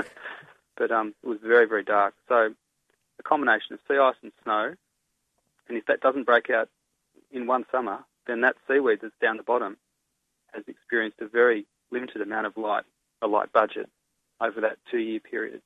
[0.76, 2.14] but um, it was very very dark.
[2.28, 2.54] So
[3.20, 4.74] a combination of sea ice and snow,
[5.68, 6.70] and if that doesn't break out
[7.32, 9.78] in one summer, then that seaweed that's down the bottom
[10.54, 12.84] has experienced a very limited amount of light,
[13.22, 13.90] a light budget,
[14.42, 15.62] over that two year period.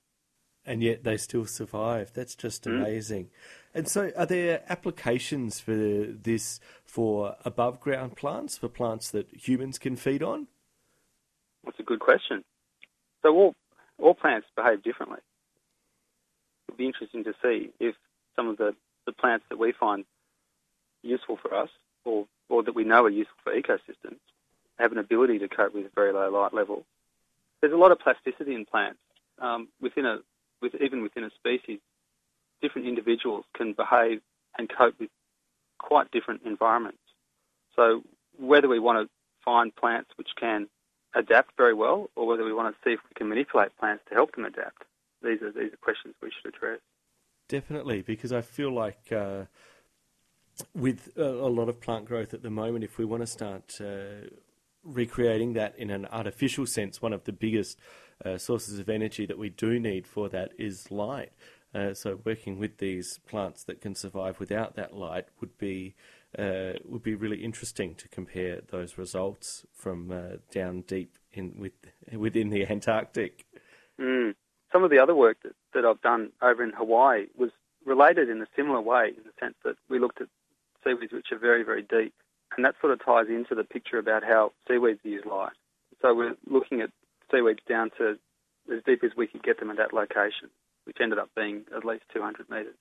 [0.65, 2.11] And yet they still survive.
[2.13, 2.75] That's just mm.
[2.75, 3.25] amazing.
[3.25, 3.29] Mm.
[3.73, 9.77] And so, are there applications for this for above ground plants, for plants that humans
[9.77, 10.47] can feed on?
[11.63, 12.43] That's a good question.
[13.21, 13.55] So, all,
[13.97, 15.19] all plants behave differently.
[16.67, 17.95] It'd be interesting to see if
[18.35, 20.05] some of the, the plants that we find
[21.03, 21.69] useful for us
[22.05, 24.17] or, or that we know are useful for ecosystems
[24.77, 26.85] have an ability to cope with very low light levels
[27.61, 28.99] there's a lot of plasticity in plants.
[29.39, 30.19] Um, within a,
[30.61, 31.79] with, even within a species,
[32.61, 34.21] different individuals can behave
[34.57, 35.09] and cope with
[35.77, 36.99] quite different environments.
[37.75, 38.03] So
[38.37, 39.09] whether we want to
[39.43, 40.67] find plants which can
[41.15, 44.13] adapt very well, or whether we want to see if we can manipulate plants to
[44.13, 44.83] help them adapt,
[45.23, 46.79] these are these are questions we should address.
[47.47, 49.11] Definitely, because I feel like.
[49.11, 49.45] Uh,
[50.75, 54.27] with a, lot of plant growth at the moment, if we want to start uh,
[54.83, 57.79] recreating that in an artificial sense, one of the biggest
[58.23, 61.31] uh, sources of energy that we do need for that is light.
[61.73, 65.95] Uh, so working with these plants that can survive without that light would be
[66.37, 71.73] uh, would be really interesting to compare those results from uh, down deep in with
[72.11, 73.45] within the Antarctic.
[73.99, 74.35] Mm.
[74.71, 77.49] Some of the other work that, that I've done over in Hawaii was
[77.85, 80.27] related in a similar way, in the sense that we looked at
[80.83, 82.13] seaweeds which are very very deep
[82.59, 85.53] and that sort of ties into the picture about how seaweeds use light.
[86.01, 86.89] So we're looking at
[87.31, 88.17] seaweeds down to
[88.69, 90.49] as deep as we could get them at that location,
[90.83, 92.75] which ended up being at least 200 metres.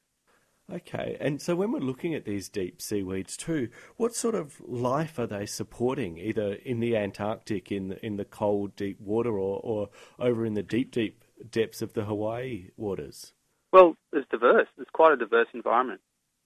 [0.69, 5.17] Okay, and so when we're looking at these deep seaweeds too, what sort of life
[5.17, 9.61] are they supporting, either in the Antarctic, in the, in the cold, deep water, or,
[9.63, 13.33] or over in the deep, deep depths of the Hawaii waters?
[13.73, 14.67] Well, it's diverse.
[14.77, 16.01] It's quite a diverse environment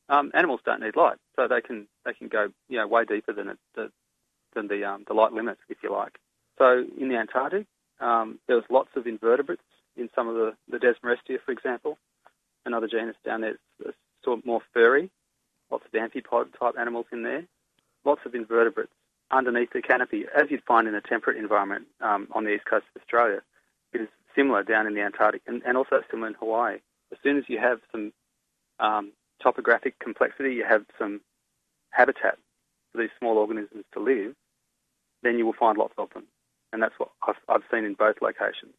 [0.08, 3.32] um, animals don't need light, so they can they can go you know way deeper
[3.32, 3.90] than it, the,
[4.54, 6.18] than the um, the light limit, if you like.
[6.58, 7.66] So in the Antarctic,
[8.00, 9.62] um, there was lots of invertebrates
[9.96, 11.98] in some of the the Desmarestia, for example,
[12.64, 13.56] another genus down there,
[14.24, 15.10] sort of more furry,
[15.70, 17.44] lots of amphipod type animals in there,
[18.04, 18.92] lots of invertebrates
[19.30, 22.84] underneath the canopy, as you'd find in a temperate environment um, on the east coast
[22.94, 23.40] of Australia.
[23.92, 26.78] It is similar down in the Antarctic and, and also similar in Hawaii.
[27.10, 28.12] As soon as you have some
[28.78, 29.12] um,
[29.42, 31.20] topographic complexity, you have some
[31.90, 32.38] habitat
[32.92, 34.34] for these small organisms to live,
[35.22, 36.24] then you will find lots of them.
[36.72, 38.74] And that's what I've, I've seen in both locations.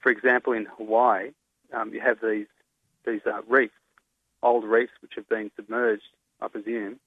[0.00, 1.30] For example, in Hawaii,
[1.72, 2.46] um, you have these,
[3.06, 3.74] these uh, reefs,
[4.42, 6.02] old reefs which have been submerged,
[6.40, 6.98] I presume,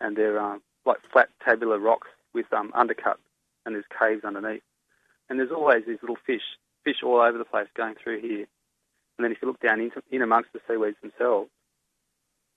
[0.00, 3.18] and they're uh, like flat tabular rocks with um, undercut,
[3.64, 4.62] and there's caves underneath.
[5.28, 6.42] And there's always these little fish,
[6.84, 8.46] fish all over the place going through here.
[9.18, 11.50] And then if you look down in amongst the seaweeds themselves,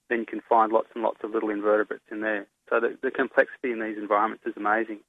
[0.09, 2.47] then you can find lots and lots of little invertebrates in there.
[2.69, 4.99] So the, the complexity in these environments is amazing.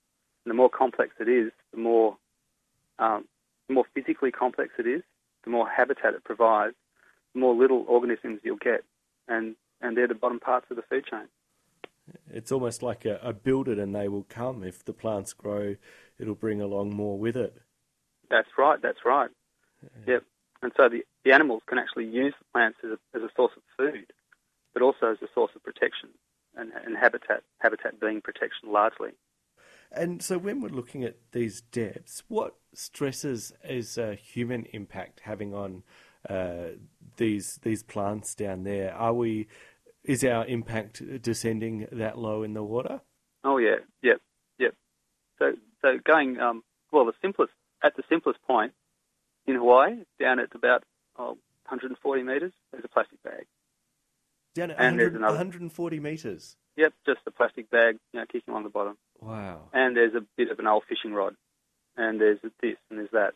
[0.44, 2.16] And the more complex it is, the more
[2.98, 3.24] um,
[3.68, 5.02] the more physically complex it is,
[5.44, 6.74] the more habitat it provides,
[7.34, 8.84] the more little organisms you'll get,
[9.28, 11.28] and and they're the bottom parts of the food chain.
[12.32, 14.62] It's almost like a, a build it and they will come.
[14.64, 15.76] If the plants grow,
[16.18, 17.56] it'll bring along more with it.
[18.28, 18.80] That's right.
[18.82, 19.30] That's right.
[19.82, 20.14] Yeah.
[20.14, 20.24] Yep.
[20.62, 23.52] And so the, the animals can actually use the plants as a, as a source
[23.56, 24.12] of food,
[24.72, 26.10] but also as a source of protection
[26.56, 29.10] and, and habitat, habitat being protection largely.
[29.92, 35.52] And so when we're looking at these depths, what stresses is a human impact having
[35.52, 35.82] on
[36.28, 36.76] uh,
[37.16, 38.94] these these plants down there?
[38.94, 39.48] Are we
[40.04, 43.00] is our impact descending that low in the water?
[43.42, 44.20] Oh yeah, yep,
[44.58, 44.74] yep.
[45.38, 45.52] So
[45.82, 47.52] so going um, well, the simplest
[47.82, 48.72] at the simplest point
[49.46, 50.84] in Hawaii, down at about
[51.18, 53.46] oh, 140 metres, there's a plastic bag.
[54.54, 56.56] Down at 100, 140 metres.
[56.76, 58.96] Yep, just a plastic bag, you know, kicking along the bottom.
[59.20, 59.68] Wow.
[59.72, 61.34] And there's a bit of an old fishing rod,
[61.96, 63.34] and there's this and there's that.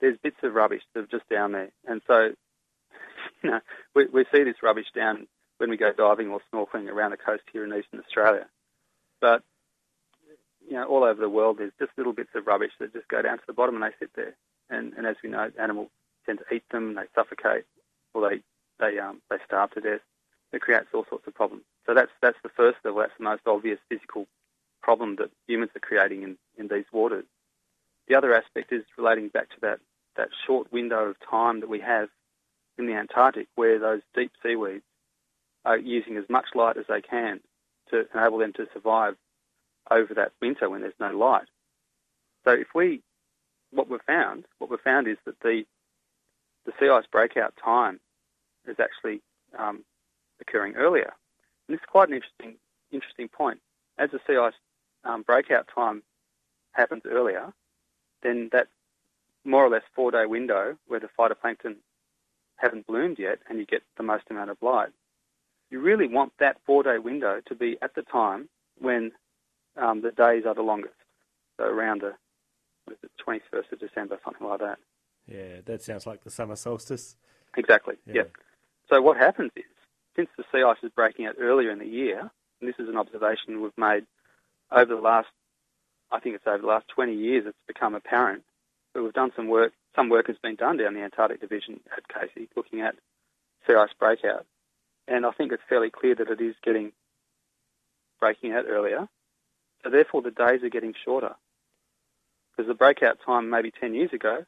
[0.00, 2.30] There's bits of rubbish that are just down there, and so
[3.42, 3.60] you know
[3.94, 5.26] we we see this rubbish down
[5.58, 8.46] when we go diving or snorkeling around the coast here in eastern Australia.
[9.20, 9.42] But
[10.68, 13.22] you know, all over the world, there's just little bits of rubbish that just go
[13.22, 14.36] down to the bottom and they sit there.
[14.70, 15.88] And, and as we know, animals
[16.24, 17.64] tend to eat them, they suffocate,
[18.14, 18.42] or they
[18.78, 20.00] they um, they starve to death.
[20.52, 21.64] It creates all sorts of problems.
[21.86, 23.00] So that's that's the first level.
[23.00, 24.26] That's the most obvious physical
[24.82, 27.24] problem that humans are creating in, in these waters.
[28.08, 29.78] The other aspect is relating back to that,
[30.16, 32.08] that short window of time that we have
[32.76, 34.84] in the Antarctic where those deep seaweeds
[35.64, 37.40] are using as much light as they can
[37.90, 39.14] to enable them to survive
[39.90, 41.46] over that winter when there's no light.
[42.44, 43.02] So if we,
[43.70, 45.64] what we've found, what we've found is that the
[46.64, 47.98] the sea ice breakout time
[48.68, 49.20] is actually
[49.58, 49.84] um,
[50.42, 51.12] occurring earlier.
[51.66, 52.56] And this is quite an interesting
[52.90, 53.60] interesting point.
[53.98, 54.52] As the sea ice
[55.04, 56.02] um, breakout time
[56.72, 57.52] happens earlier,
[58.22, 58.68] then that
[59.44, 61.76] more or less four day window where the phytoplankton
[62.56, 64.90] haven't bloomed yet and you get the most amount of light.
[65.70, 69.12] You really want that four day window to be at the time when
[69.76, 70.94] um, the days are the longest.
[71.58, 72.12] So around the,
[72.84, 74.78] what is it, 21st of December, something like that.
[75.26, 77.16] Yeah, that sounds like the summer solstice.
[77.56, 78.14] Exactly, yeah.
[78.14, 78.36] Yep.
[78.90, 79.64] So what happens is,
[80.16, 82.96] since the sea ice is breaking out earlier in the year, and this is an
[82.96, 84.04] observation we've made
[84.70, 85.28] over the last,
[86.10, 88.42] I think it's over the last 20 years, it's become apparent.
[88.94, 92.08] But we've done some work, some work has been done down the Antarctic Division at
[92.08, 92.94] Casey looking at
[93.66, 94.46] sea ice breakout.
[95.08, 96.92] And I think it's fairly clear that it is getting
[98.20, 99.08] breaking out earlier.
[99.82, 101.34] So therefore the days are getting shorter.
[102.50, 104.44] Because the breakout time maybe 10 years ago,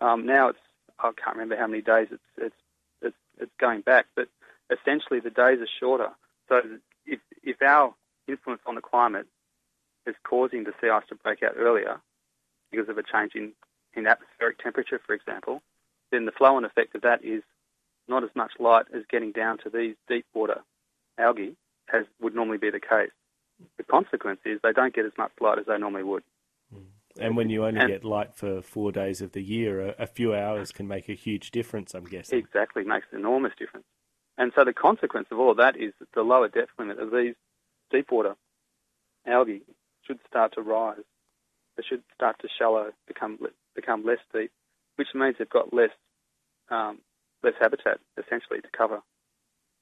[0.00, 0.58] um, now it's,
[0.98, 2.56] I can't remember how many days it's, it's,
[3.02, 4.28] it's, it's going back, but
[4.70, 6.10] essentially the days are shorter.
[6.48, 6.60] So
[7.06, 7.94] if, if our
[8.28, 9.26] influence on the climate
[10.06, 12.00] is causing the sea ice to break out earlier
[12.70, 13.52] because of a change in,
[13.94, 15.62] in atmospheric temperature, for example,
[16.10, 17.42] then the flow on effect of that is
[18.08, 20.62] not as much light as getting down to these deep water
[21.18, 21.56] algae
[21.92, 23.10] as would normally be the case.
[23.76, 26.22] The consequence is they don't get as much light as they normally would.
[26.72, 26.80] Hmm.
[27.18, 30.06] And when you only and, get light for four days of the year, a, a,
[30.06, 32.38] few hours can make a huge difference, I'm guessing.
[32.38, 33.86] Exactly, makes an enormous difference.
[34.36, 37.10] And so the consequence of all of that is that the lower depth limit of
[37.10, 37.34] these
[37.90, 38.34] deep water
[39.26, 39.62] algae
[40.06, 41.04] should start to rise.
[41.76, 43.38] They should start to shallow, become
[43.74, 44.50] become less deep,
[44.96, 45.90] which means they've got less
[46.70, 46.98] um,
[47.42, 49.02] less habitat essentially to cover.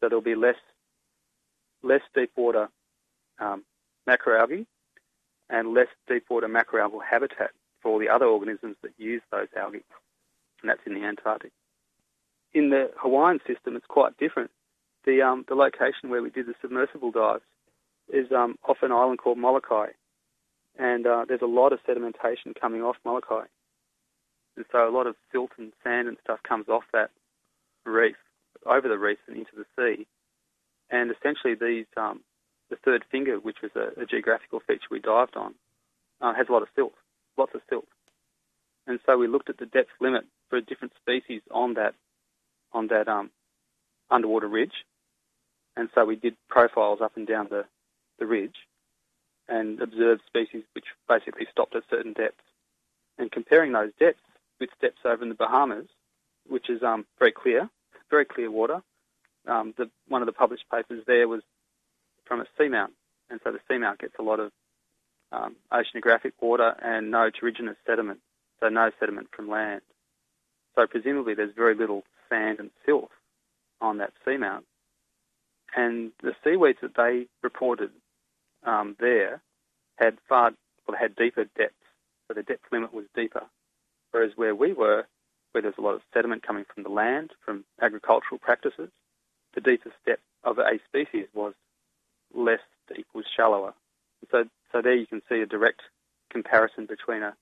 [0.01, 0.57] So there'll be less
[1.83, 2.69] less deep water
[3.39, 3.65] um,
[4.09, 4.67] macroalgae
[5.51, 9.85] and less deep water macroalgal habitat for all the other organisms that use those algae,
[10.61, 11.53] and that's in the Antarctic.
[12.55, 14.51] In the Hawaiian system, it's quite different.
[15.05, 17.43] The um, the location where we did the submersible dives
[18.13, 19.89] is um, off an island called Molokai,
[20.79, 23.45] and uh, there's a lot of sedimentation coming off Molokai.
[24.57, 27.11] And so a lot of silt and sand and stuff comes off that
[27.85, 28.17] reef,
[28.67, 30.07] over the reef and into the sea.
[30.91, 32.21] And essentially these, um,
[32.69, 35.55] the third finger, which was a, a geographical feature we dived on,
[36.21, 36.93] uh, has a lot of silt,
[37.39, 37.87] lots of silt.
[38.87, 41.95] And so we looked at the depth limit for different species on that,
[42.73, 43.31] on that um,
[44.11, 44.85] underwater ridge.
[45.77, 47.65] And so we did profiles up and down the,
[48.19, 48.57] the ridge
[49.49, 52.45] and observed species which basically stopped at certain depths.
[53.19, 54.21] And comparing those depths
[54.61, 55.87] with depths over in the Bahamas,
[56.49, 57.69] which is um, very clear,
[58.11, 58.83] very clear water.
[59.47, 61.43] Um, the, one of the published papers there was
[62.25, 62.93] from a seamount,
[63.31, 64.53] and so the seamount gets a lot of
[65.33, 68.21] um, oceanographic water and no terrigenous sediment,
[68.61, 69.81] so no sediment from land.
[70.77, 73.11] So presumably there's very little sand and silt
[73.81, 74.63] on that seamount.
[75.77, 77.91] And the seaweeds that they reported
[78.65, 79.43] um, there
[79.97, 80.53] had far,
[80.87, 81.75] well, had deeper depths,
[82.29, 83.45] so the depth limit was deeper
[84.13, 85.07] Whereas where we were,
[85.53, 88.91] where there's a lot of sediment coming from the land, from agricultural practices,
[89.55, 91.55] the deepest depth of a species was
[92.35, 92.61] less
[92.95, 93.75] deep, was shallower.
[94.31, 95.81] So, so there you can see a direct
[96.31, 97.35] comparison between a,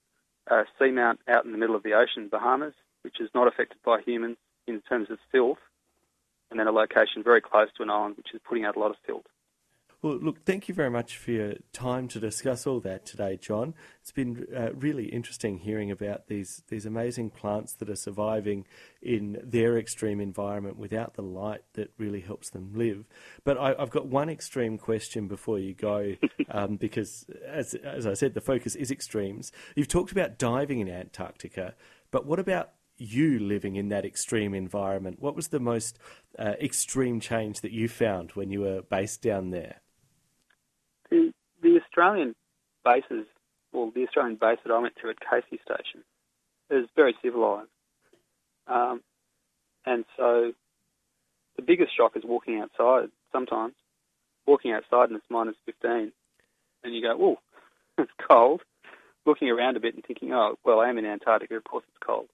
[0.49, 4.01] a seamount out in the middle of the ocean, Bahamas, which is not affected by
[4.01, 4.39] humans
[4.75, 5.59] in terms of silt,
[6.51, 8.91] and then a location very close to an island which is putting out a lot
[8.91, 9.27] of silt.
[10.03, 13.75] Well, look, thank you very much for your time to discuss all that today, John.
[14.01, 18.65] It's been uh, really interesting hearing about these, these amazing plants that are surviving
[19.03, 23.05] in their extreme environment without the light that really helps them live.
[23.45, 26.15] But I, have got one extreme question before you go,
[26.51, 29.53] um, because as, as I said, the focus is extremes.
[29.77, 31.75] You've talked about diving in Antarctica,
[32.11, 35.19] but what about you living in that extreme environment?
[35.21, 35.99] What was the most
[36.39, 39.81] uh, extreme change that you found when you were based down there?
[41.11, 41.33] The,
[41.63, 42.35] the Australian
[42.85, 43.27] bases,
[43.73, 46.05] well, the Australian base that I went to at Casey Station
[46.71, 47.71] is very civilised.
[48.67, 49.03] Um,
[49.87, 50.53] and so
[51.57, 53.75] the biggest shock is walking outside sometimes.
[54.47, 56.13] Walking outside and it's minus 15.
[56.83, 57.39] And you go, oh,
[57.99, 58.63] it's cold.
[59.27, 61.99] Looking around a bit and thinking, oh, well, I am in Antarctica, of course it's
[62.05, 62.29] cold.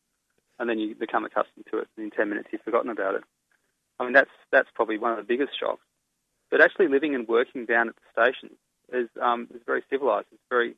[0.58, 3.24] And then you become accustomed to it, and in 10 minutes you've forgotten about it.
[3.98, 5.82] I mean, that's, that's probably one of the biggest shocks.
[6.50, 8.56] But actually living and working down at the station
[8.92, 10.28] is um, is very civilized.
[10.32, 10.74] It's very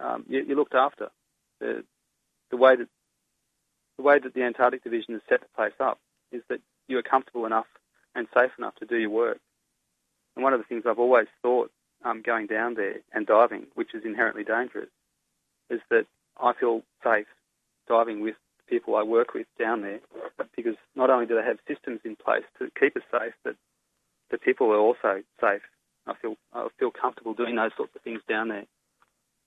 [0.00, 1.08] um, you, are looked after.
[1.60, 1.84] The
[2.50, 2.88] the way that
[3.96, 5.98] the way that the Antarctic Division has set the place up
[6.32, 7.66] is that you are comfortable enough
[8.14, 9.38] and safe enough to do your work.
[10.34, 11.70] And one of the things I've always thought
[12.04, 14.88] um, going down there and diving, which is inherently dangerous,
[15.70, 16.06] is that
[16.40, 17.26] I feel safe
[17.88, 18.36] diving with
[18.68, 20.00] people I work with down there
[20.56, 23.56] because not only do they have systems in place to keep us safe, but
[24.30, 25.62] the people are also safe
[26.08, 28.64] I feel I feel comfortable doing those sorts of things down there.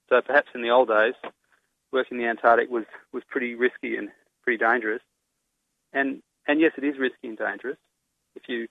[0.10, 1.16] So perhaps in the old days,
[1.92, 4.10] working in the Antarctic was, was pretty risky and
[4.44, 5.02] pretty dangerous.
[5.92, 7.78] And and yes, it is risky and dangerous.
[8.36, 8.68] If you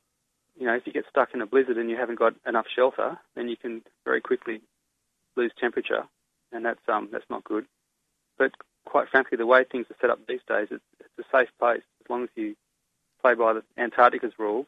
[0.59, 3.19] you know if you get stuck in a blizzard and you haven't got enough shelter,
[3.35, 4.61] then you can very quickly
[5.37, 6.05] lose temperature,
[6.53, 7.67] and that's um that's not good.
[8.39, 8.53] But
[8.91, 11.83] quite frankly, the way things are set up these days, it's, it's a safe place
[12.05, 12.57] as long as you
[13.23, 14.67] play by the Antarctica's rules.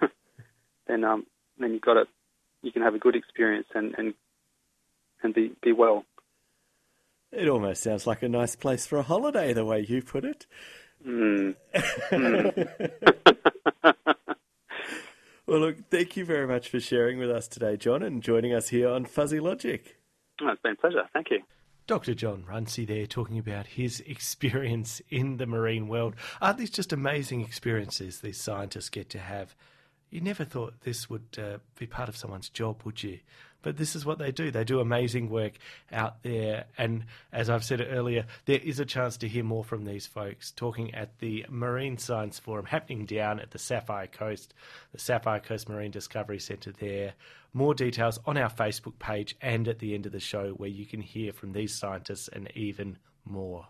[0.86, 1.26] then um
[1.58, 2.08] then you've got it
[2.62, 4.14] you can have a good experience and and
[5.22, 6.04] and be be well.
[7.32, 10.46] It almost sounds like a nice place for a holiday, the way you put it.
[11.06, 11.54] Mm.
[12.10, 12.90] Mm.
[15.46, 18.70] well, look, thank you very much for sharing with us today, John, and joining us
[18.70, 19.96] here on Fuzzy Logic.
[20.42, 21.08] Oh, it's been a pleasure.
[21.12, 21.40] Thank you.
[21.90, 22.14] Dr.
[22.14, 26.14] John Runcie there talking about his experience in the marine world.
[26.40, 29.56] Aren't these just amazing experiences these scientists get to have?
[30.10, 33.20] you never thought this would uh, be part of someone's job, would you?
[33.62, 34.50] But this is what they do.
[34.50, 35.52] They do amazing work
[35.92, 36.64] out there.
[36.78, 40.50] And as I've said earlier, there is a chance to hear more from these folks
[40.52, 44.54] talking at the Marine Science Forum happening down at the Sapphire Coast,
[44.92, 47.14] the Sapphire Coast Marine Discovery Centre there.
[47.52, 50.86] More details on our Facebook page and at the end of the show where you
[50.86, 53.66] can hear from these scientists and even more.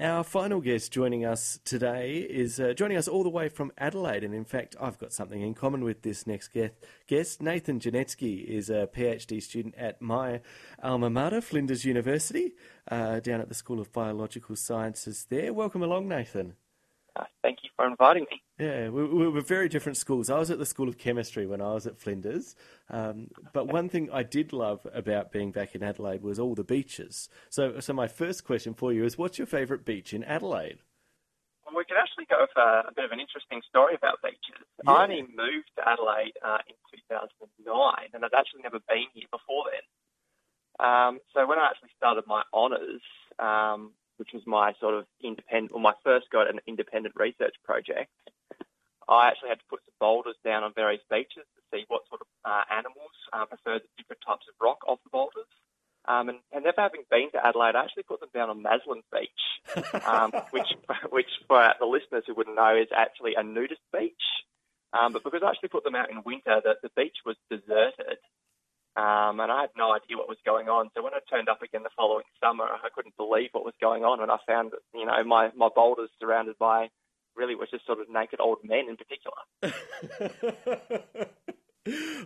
[0.00, 4.22] Our final guest joining us today is uh, joining us all the way from Adelaide,
[4.22, 6.52] and in fact, I've got something in common with this next
[7.08, 7.42] guest.
[7.42, 10.40] Nathan Janetzki is a PhD student at my
[10.80, 12.52] alma mater, Flinders University,
[12.88, 15.52] uh, down at the School of Biological Sciences there.
[15.52, 16.54] Welcome along, Nathan.
[17.16, 18.42] Uh, thank you for inviting me.
[18.58, 20.30] Yeah, we, we, were very different schools.
[20.30, 22.54] I was at the School of Chemistry when I was at Flinders.
[22.90, 26.64] Um, but one thing I did love about being back in Adelaide was all the
[26.64, 27.28] beaches.
[27.50, 30.78] So, so my first question for you is what's your favourite beach in Adelaide?
[31.64, 34.64] Well, we could actually go for a bit of an interesting story about beaches.
[34.84, 34.92] Yeah.
[34.92, 36.74] I only moved to Adelaide uh, in
[37.08, 39.84] 2009, and I'd actually never been here before then.
[40.80, 43.02] Um, so when I actually started my honours,
[43.38, 47.54] um, which was my sort of independent, or my first go at an independent research
[47.64, 48.10] project,
[49.08, 52.20] I actually had to put some boulders down on various beaches to see what sort
[52.20, 55.48] of uh, animals uh, prefer the different types of rock off the boulders.
[56.06, 59.02] Um, and, and never having been to Adelaide, I actually put them down on Maslin
[59.12, 59.44] Beach,
[60.06, 60.68] um, which,
[61.10, 64.24] which for the listeners who wouldn't know is actually a nudist beach.
[64.92, 68.20] Um, but because I actually put them out in winter, the, the beach was deserted.
[68.98, 70.90] Um, and I had no idea what was going on.
[70.96, 74.02] So when I turned up again the following summer, I couldn't believe what was going
[74.02, 74.20] on.
[74.20, 76.88] And I found you know, my, my boulders surrounded by
[77.36, 79.36] really was just sort of naked old men in particular.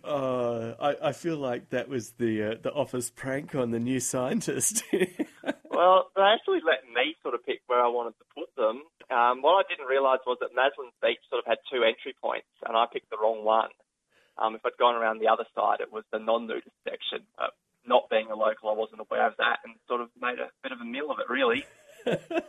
[0.03, 4.01] uh, I, I feel like that was the uh, the office prank on the new
[4.01, 4.83] scientist.
[5.71, 8.85] well, they actually let me sort of pick where I wanted to put them.
[9.13, 12.49] Um, what I didn't realise was that Maslin Beach sort of had two entry points,
[12.67, 13.69] and I picked the wrong one.
[14.43, 17.21] Um, if I'd gone around the other side, it was the non-nudist section.
[17.39, 17.49] Uh,
[17.87, 20.73] not being a local, I wasn't aware of that, and sort of made a bit
[20.73, 21.65] of a meal of it, really.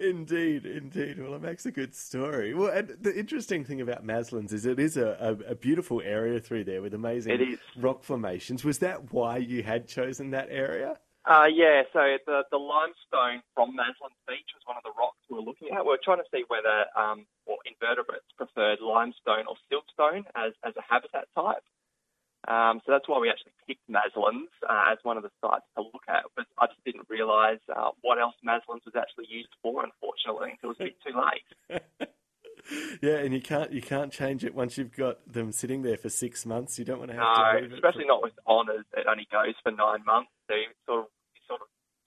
[0.00, 1.20] Indeed, indeed.
[1.20, 2.54] Well, it makes a good story.
[2.54, 6.38] Well, and the interesting thing about Maslins is it is a, a, a beautiful area
[6.40, 8.64] through there with amazing rock formations.
[8.64, 10.98] Was that why you had chosen that area?
[11.26, 15.34] Uh, yeah, so the, the limestone from Maslins Beach was one of the rocks we
[15.34, 15.82] were looking at.
[15.82, 20.74] We were trying to see whether um, or invertebrates preferred limestone or siltstone as, as
[20.76, 21.64] a habitat type.
[22.46, 25.82] Um, so that's why we actually picked Maslins uh, as one of the sites to
[25.82, 26.24] look at.
[26.36, 30.70] But I just didn't realise uh, what else Maslins was actually used for, unfortunately, until
[30.70, 32.10] it was a bit too late.
[33.02, 36.08] yeah, and you can't you can't change it once you've got them sitting there for
[36.08, 36.78] six months.
[36.78, 38.08] You don't want to have no, to move especially it.
[38.08, 38.84] not with honours.
[38.96, 40.30] It only goes for nine months.
[40.48, 41.06] So you sort of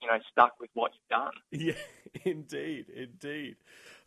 [0.02, 1.32] you sort of you know stuck with what you've done.
[1.52, 3.56] Yeah, indeed, indeed.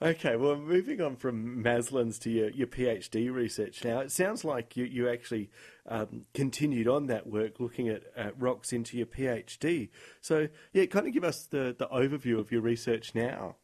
[0.01, 4.75] Okay, well, moving on from Maslins to your, your PhD research now, it sounds like
[4.75, 5.49] you, you actually
[5.87, 9.89] um, continued on that work looking at, at rocks into your PhD.
[10.19, 13.55] So, yeah, kind of give us the, the overview of your research now.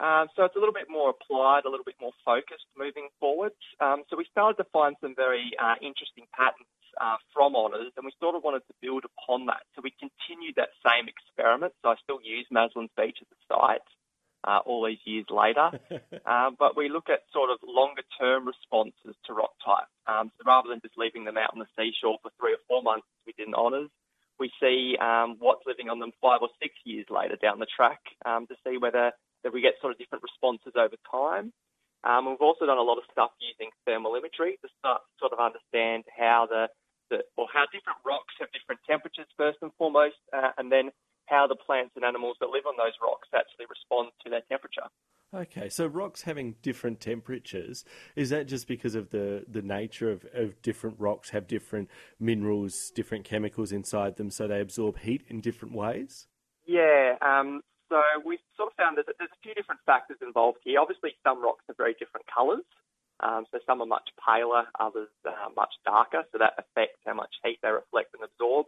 [0.00, 3.52] Um, so it's a little bit more applied, a little bit more focused moving forward.
[3.80, 6.66] Um, so we started to find some very uh, interesting patterns
[7.00, 9.62] uh, from honours, and we sort of wanted to build upon that.
[9.74, 11.74] So we continued that same experiment.
[11.82, 13.88] So I still use Maslins Beach as a site
[14.44, 15.70] uh, all these years later,
[16.24, 19.88] um, but we look at sort of longer term responses to rock type.
[20.06, 22.82] Um, so rather than just leaving them out on the seashore for three or four
[22.82, 23.90] months, we did in honours.
[24.38, 28.00] We see um, what's living on them five or six years later down the track
[28.24, 29.12] um, to see whether
[29.44, 31.52] that we get sort of different responses over time.
[32.04, 35.32] Um, we've also done a lot of stuff using thermal imagery to start to sort
[35.36, 36.72] of understand how the,
[37.10, 40.90] the or how different rocks have different temperatures first and foremost, uh, and then
[41.26, 44.88] how the plants and animals that live on those rocks actually respond to their temperature.
[45.32, 47.84] Okay, so rocks having different temperatures,
[48.16, 51.88] is that just because of the, the nature of, of different rocks have different
[52.18, 56.26] minerals, different chemicals inside them, so they absorb heat in different ways?
[56.66, 60.80] Yeah, um, so we've sort of found that there's a few different factors involved here.
[60.80, 62.66] Obviously, some rocks are very different colours.
[63.22, 67.34] Um, so some are much paler, others uh, much darker, so that affects how much
[67.44, 68.66] heat they reflect and absorb.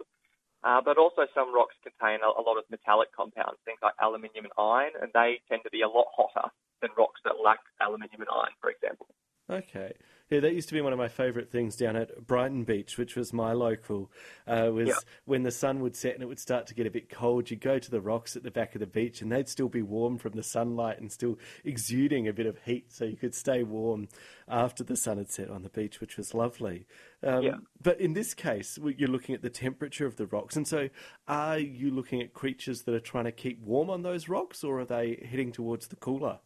[0.63, 4.47] Uh, but also some rocks contain a, a, lot of metallic compounds, things like aluminium
[4.47, 6.49] and iron, and they tend to be a lot hotter
[6.81, 9.09] than rocks that lack aluminium and iron, for example.
[9.51, 9.93] Okay.
[10.33, 13.17] Yeah, that used to be one of my favourite things down at Brighton Beach, which
[13.17, 14.11] was my local.
[14.47, 14.95] Uh, was yeah.
[15.27, 17.51] when the sun would set and it would start to get a bit cold.
[17.51, 19.83] You'd go to the rocks at the back of the beach, and they'd still be
[19.83, 23.63] warm from the sunlight and still exuding a bit of heat, so you could stay
[23.63, 24.09] warm
[24.49, 26.87] after the sun had set on the beach, which was lovely.
[27.23, 27.57] Um, yeah.
[27.83, 30.89] But in this case, you're looking at the temperature of the rocks, and so
[31.29, 34.81] are you looking at creatures that are trying to keep warm on those rocks, or
[34.81, 36.39] are they heading towards the cooler?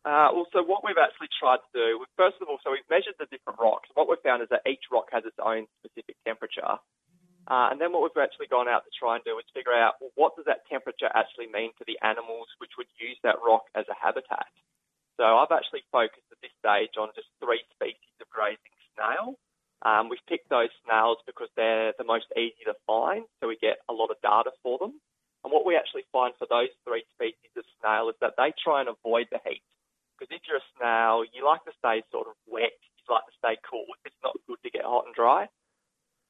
[0.00, 3.20] Uh, well, so what we've actually tried to do, first of all, so we've measured
[3.20, 3.92] the different rocks.
[3.92, 6.80] What we've found is that each rock has its own specific temperature.
[7.48, 10.00] Uh, and then what we've actually gone out to try and do is figure out
[10.00, 13.68] well, what does that temperature actually mean for the animals which would use that rock
[13.74, 14.48] as a habitat.
[15.20, 19.36] So I've actually focused at this stage on just three species of grazing snail.
[19.84, 23.84] Um, we've picked those snails because they're the most easy to find, so we get
[23.88, 24.96] a lot of data for them.
[25.44, 28.80] And what we actually find for those three species of snail is that they try
[28.80, 29.64] and avoid the heat.
[30.20, 33.32] Because if you're a snail, you like to stay sort of wet, you like to
[33.40, 33.88] stay cool.
[34.04, 35.48] It's not good to get hot and dry.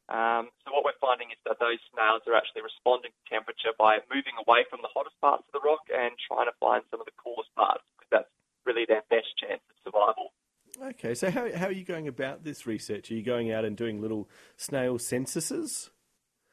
[0.07, 3.99] Um, so what we're finding is that those snails are actually responding to temperature by
[4.07, 7.07] moving away from the hottest parts of the rock and trying to find some of
[7.11, 8.33] the coolest parts because that's
[8.63, 10.31] really their best chance of survival.
[10.79, 13.11] Okay, so how, how are you going about this research?
[13.11, 15.91] Are you going out and doing little snail censuses?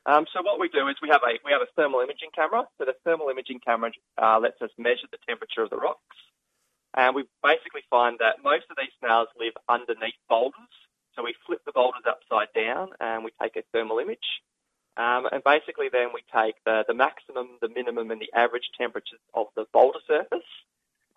[0.06, 2.64] Um, so what we do is we have a we have a thermal imaging camera.
[2.78, 6.16] So the thermal imaging camera uh, lets us measure the temperature of the rocks.
[6.96, 10.74] And we basically find that most of these snails live underneath boulders.
[11.16, 14.42] So we flip the boulders upside down and we take a thermal image.
[14.98, 19.22] Um, and basically then we take the, the maximum, the minimum and the average temperatures
[19.34, 20.48] of the boulder surface.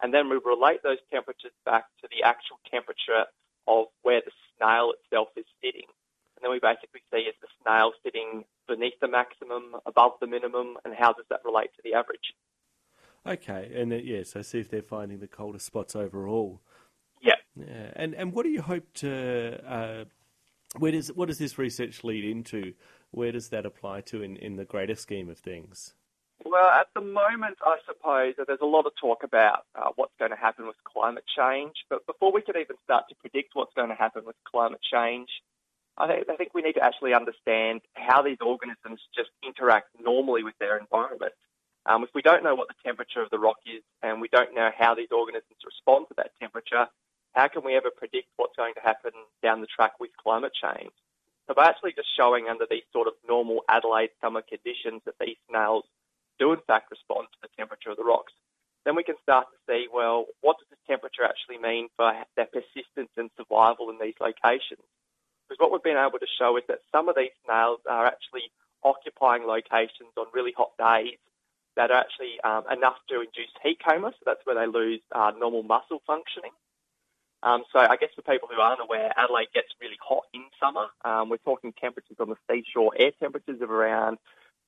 [0.03, 3.25] And then we relate those temperatures back to the actual temperature
[3.69, 5.89] of where the snail itself is sitting.
[6.37, 10.77] And then we basically see is the snail sitting beneath the maximum, above the minimum,
[10.85, 12.33] and how does that relate to the average?
[13.27, 16.61] Okay, and then, yeah, so see if they're finding the colder spots overall.
[17.21, 17.35] Yeah.
[17.55, 19.61] Yeah, and and what do you hope to?
[19.67, 20.05] Uh,
[20.79, 22.75] where does what does this research lead into?
[23.11, 25.95] Where does that apply to in, in the greater scheme of things?
[26.45, 30.15] Well, at the moment, I suppose that there's a lot of talk about uh, what's
[30.19, 31.75] going to happen with climate change.
[31.91, 35.29] But before we can even start to predict what's going to happen with climate change,
[35.99, 40.43] I think, I think we need to actually understand how these organisms just interact normally
[40.43, 41.35] with their environment.
[41.87, 44.55] Um, if we don't know what the temperature of the rock is and we don't
[44.55, 46.87] know how these organisms respond to that temperature,
[47.33, 49.13] how can we ever predict what's going to happen
[49.43, 50.93] down the track with climate change?
[51.47, 55.37] So by actually just showing under these sort of normal Adelaide summer conditions that these
[55.49, 55.85] snails
[56.39, 58.33] do in fact respond to the temperature of the rocks,
[58.85, 62.47] then we can start to see, well, what does the temperature actually mean for their
[62.47, 64.85] persistence and survival in these locations?
[65.49, 68.53] Because what we've been able to show is that some of these snails are actually
[68.85, 71.19] occupying locations on really hot days
[71.77, 75.33] that are actually um, enough to induce heat coma, so that's where they lose uh,
[75.39, 76.53] normal muscle functioning.
[77.43, 80.87] Um, so I guess for people who aren't aware, Adelaide gets really hot in summer.
[81.05, 84.19] Um, we're talking temperatures on the seashore, air temperatures of around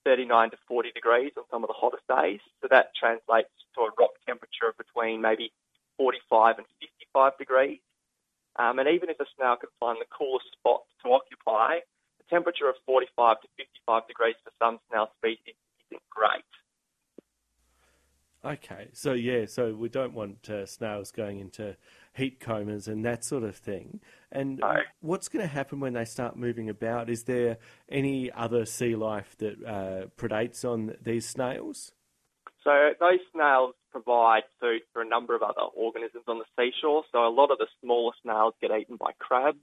[0.05, 2.41] 39 to 40 degrees on some of the hottest days.
[2.63, 5.53] So that translates to a rock temperature of between maybe
[5.99, 7.81] 45 and 55 degrees.
[8.57, 11.81] Um, and even if a snail can find the coolest spot to occupy,
[12.19, 15.57] the temperature of 45 to 55 degrees for some snail species
[15.89, 16.45] isn't great.
[18.45, 21.77] Okay, so yeah, so we don't want uh, snails going into
[22.15, 24.01] heat comas and that sort of thing.
[24.33, 24.75] And no.
[25.01, 27.09] what's going to happen when they start moving about?
[27.09, 31.93] Is there any other sea life that uh, predates on these snails?
[32.65, 37.05] So those snails provide food for a number of other organisms on the seashore.
[37.13, 39.59] So a lot of the smaller snails get eaten by crabs.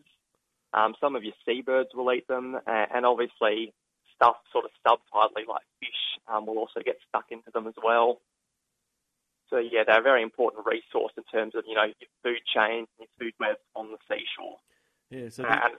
[0.74, 3.74] Um, some of your seabirds will eat them, and obviously
[4.16, 8.20] stuff sort of subtidally like fish um, will also get stuck into them as well.
[9.50, 12.88] So yeah, they're a very important resource in terms of you know your food chains
[12.98, 14.58] and your food webs on the seashore.
[15.10, 15.30] Yeah.
[15.30, 15.44] So.
[15.46, 15.76] And,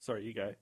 [0.00, 0.54] sorry, you go.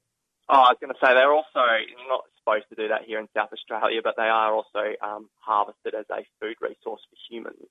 [0.50, 1.60] Oh, I was going to say they're also
[2.08, 5.94] not supposed to do that here in South Australia, but they are also um, harvested
[5.94, 7.68] as a food resource for humans.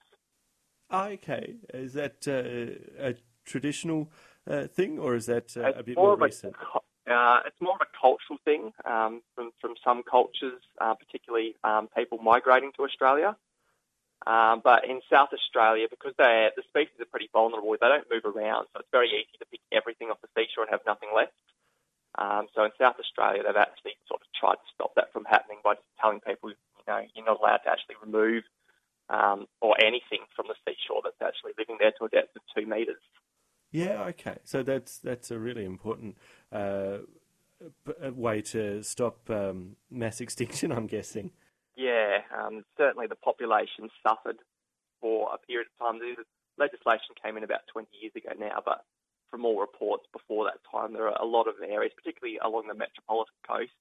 [0.93, 3.15] okay, is that uh, a
[3.45, 4.11] traditional
[4.47, 6.55] uh, thing, or is that uh, a bit more, more recent?
[7.09, 11.87] Uh, it's more of a cultural thing um, from from some cultures, uh, particularly um,
[11.95, 13.35] people migrating to Australia.
[14.25, 18.67] Um, but in South Australia, because the species are pretty vulnerable, they don't move around,
[18.73, 21.37] so it's very easy to pick everything off the seashore and have nothing left.
[22.17, 25.59] Um, so in South Australia, they've actually sort of tried to stop that from happening
[25.63, 26.55] by telling people, you
[26.87, 28.43] know, you're not allowed to actually remove
[29.09, 32.65] um, or anything from the seashore that's actually living there to a depth of two
[32.65, 33.01] metres.
[33.71, 34.37] Yeah, okay.
[34.43, 36.17] So that's that's a really important
[36.51, 36.99] uh,
[38.13, 41.31] way to stop um, mass extinction, I'm guessing.
[41.77, 44.41] Yeah, um, certainly the population suffered
[44.99, 46.01] for a period of time.
[46.01, 46.17] The
[46.57, 48.81] legislation came in about 20 years ago now, but
[49.29, 52.73] from all reports before that time, there are a lot of areas, particularly along the
[52.73, 53.77] metropolitan coast,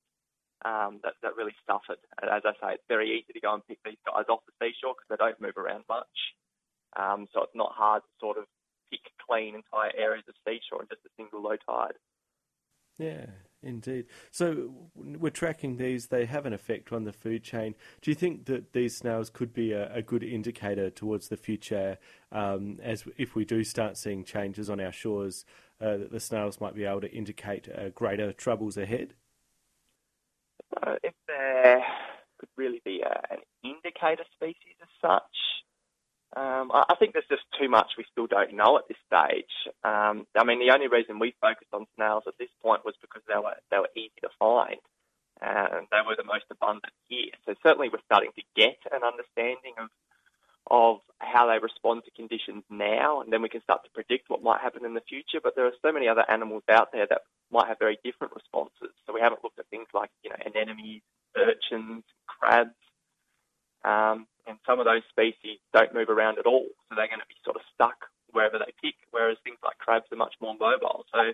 [0.64, 1.97] um, that, that really suffered.
[2.20, 4.53] And as I say, it's very easy to go and pick these guys off the
[4.61, 6.36] seashore because they don't move around much.
[7.01, 8.44] Um, so it's not hard to sort of
[8.92, 11.97] pick clean entire areas of seashore in just a single low tide.
[12.99, 13.26] Yeah,
[13.66, 14.06] indeed.
[14.30, 17.74] So we're tracking these, they have an effect on the food chain.
[18.00, 21.98] Do you think that these snails could be a, a good indicator towards the future
[22.32, 25.44] um, as if we do start seeing changes on our shores,
[25.80, 29.14] uh, that the snails might be able to indicate uh, greater troubles ahead?
[30.82, 31.84] Uh, if there
[32.38, 35.22] could really be a, an indicator species as such,
[36.37, 39.72] um, I, think there's just too much we still don't know at this stage.
[39.82, 43.22] Um, I mean, the only reason we focused on snails at this point was because
[43.26, 44.76] they were they were easy to find,
[45.41, 47.32] and they were the most abundant here.
[47.47, 49.89] So certainly, we're starting to get an understanding of
[50.68, 54.43] of how they respond to conditions now, and then we can start to predict what
[54.43, 55.41] might happen in the future.
[55.43, 58.93] But there are so many other animals out there that might have very different responses.
[59.07, 61.01] So we haven't looked at things like you know anemones,
[61.34, 62.76] urchins, crabs.
[63.87, 67.28] Um, and some of those species don't move around at all, so they're going to
[67.28, 68.94] be sort of stuck wherever they pick.
[69.11, 71.32] Whereas things like crabs are much more mobile, so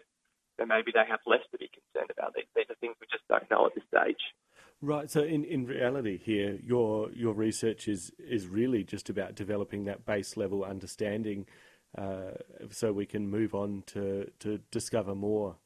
[0.58, 2.34] then maybe they have less to be concerned about.
[2.34, 4.20] These, these are things we just don't know at this stage.
[4.80, 5.08] Right.
[5.10, 10.04] So in, in reality here, your your research is is really just about developing that
[10.04, 11.46] base level understanding,
[11.96, 12.32] uh,
[12.70, 15.56] so we can move on to to discover more.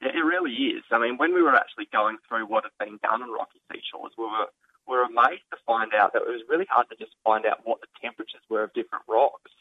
[0.00, 0.84] Yeah, it really is.
[0.92, 4.12] I mean, when we were actually going through what had been done on rocky seashores,
[4.16, 4.46] we were
[4.86, 7.80] were amazed to find out that it was really hard to just find out what
[7.80, 9.52] the temperatures were of different rocks.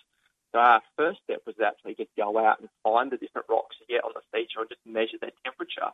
[0.51, 3.89] So our first step was actually just go out and find the different rocks you
[3.89, 5.89] get on the seashore and just measure their temperature.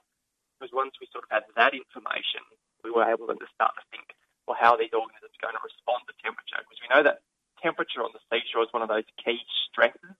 [0.59, 2.43] Because once we sort of had that information,
[2.83, 4.11] we were able to start to think,
[4.43, 6.59] well, how are these organisms going to respond to temperature?
[6.59, 7.23] Because we know that
[7.63, 10.19] temperature on the seashore is one of those key stresses,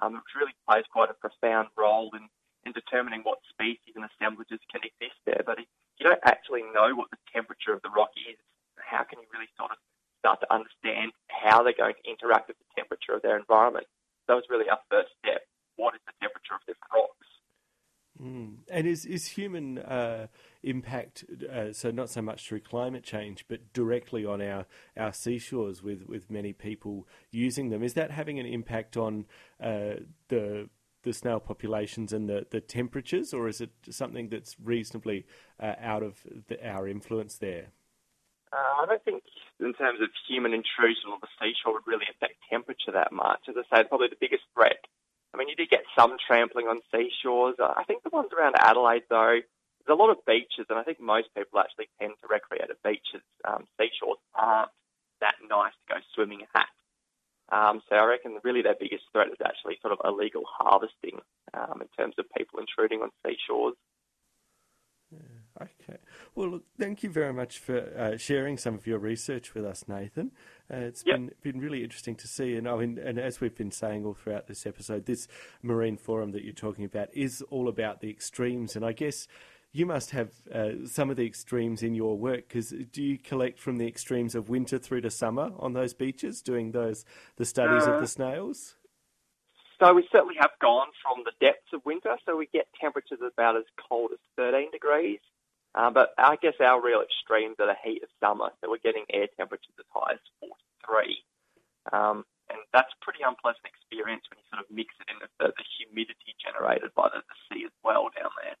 [0.00, 2.24] um, which really plays quite a profound role in,
[2.64, 5.44] in determining what species and assemblages can exist there.
[5.44, 5.60] But
[5.98, 8.36] you don't actually know what the temperature of the rock is,
[8.78, 9.78] how can you really sort of
[10.18, 13.86] start to understand how they're going to interact with the temperature of their environment?
[14.28, 15.42] That was really our first step.
[15.76, 17.28] What is the temperature of different rocks?
[18.22, 18.58] Mm.
[18.70, 20.28] And is is human uh,
[20.62, 24.66] impact uh, so not so much through climate change, but directly on our,
[24.96, 27.82] our seashores with, with many people using them?
[27.82, 29.26] Is that having an impact on
[29.60, 29.94] uh,
[30.28, 30.68] the
[31.04, 35.26] the snail populations and the, the temperatures, or is it something that's reasonably
[35.60, 37.68] uh, out of the, our influence there?
[38.52, 39.22] Uh, I don't think,
[39.60, 43.40] in terms of human intrusion on the seashore, would really affect temperature that much.
[43.48, 44.78] As I say, probably the biggest threat.
[45.32, 47.56] I mean, you do get some trampling on seashores.
[47.58, 49.40] I think the ones around Adelaide, though,
[49.86, 52.82] there's a lot of beaches, and I think most people actually tend to recreate at
[52.82, 53.26] beaches.
[53.44, 54.70] Um, seashores aren't
[55.20, 56.68] that nice to go swimming at.
[57.52, 61.20] Um, so I reckon really their biggest threat is actually sort of illegal harvesting
[61.52, 63.74] um, in terms of people intruding on seashores.
[65.10, 65.98] Yeah, okay.
[66.34, 69.84] Well, look, thank you very much for uh, sharing some of your research with us,
[69.86, 70.32] Nathan.
[70.72, 71.16] Uh, it's yep.
[71.16, 74.14] been been really interesting to see, and I mean, and as we've been saying all
[74.14, 75.28] throughout this episode, this
[75.62, 79.28] marine forum that you're talking about is all about the extremes, and I guess
[79.74, 83.58] you must have uh, some of the extremes in your work because do you collect
[83.58, 87.04] from the extremes of winter through to summer on those beaches, doing those
[87.36, 88.76] the studies uh, of the snails?
[89.82, 93.56] So we certainly have gone from the depths of winter, so we get temperatures about
[93.56, 95.18] as cold as 13 degrees.
[95.74, 99.02] Uh, but I guess our real extremes are the heat of summer, so we're getting
[99.10, 100.22] air temperatures as high as
[100.86, 101.18] 43.
[101.90, 105.34] Um, and that's a pretty unpleasant experience when you sort of mix it in with
[105.42, 108.54] the, the humidity generated by the, the sea as well down there.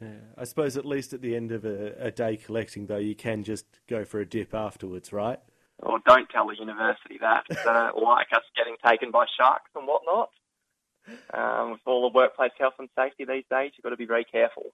[0.00, 3.16] Yeah, I suppose at least at the end of a, a, day collecting, though, you
[3.16, 5.40] can just go for a dip afterwards, right?
[5.80, 7.44] Or don't tell the university that.
[7.48, 10.30] They don't like us getting taken by sharks and whatnot.
[11.34, 14.24] Um, with all the workplace health and safety these days, you've got to be very
[14.24, 14.72] careful.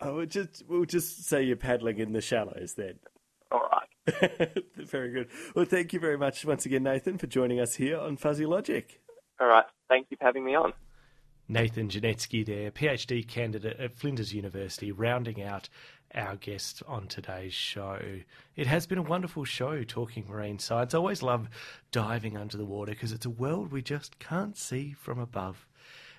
[0.00, 2.98] Oh, we'll just we'll just say you're paddling in the shallows then.
[3.52, 4.50] All right.
[4.76, 5.28] very good.
[5.54, 9.00] Well, thank you very much once again, Nathan, for joining us here on Fuzzy Logic.
[9.40, 9.66] All right.
[9.88, 10.72] Thank you for having me on.
[11.48, 15.68] Nathan Janetzki there, PhD candidate at Flinders University, rounding out
[16.14, 17.98] our guest on today's show.
[18.54, 20.94] It has been a wonderful show talking marine science.
[20.94, 21.48] I always love
[21.90, 25.66] diving under the water because it's a world we just can't see from above.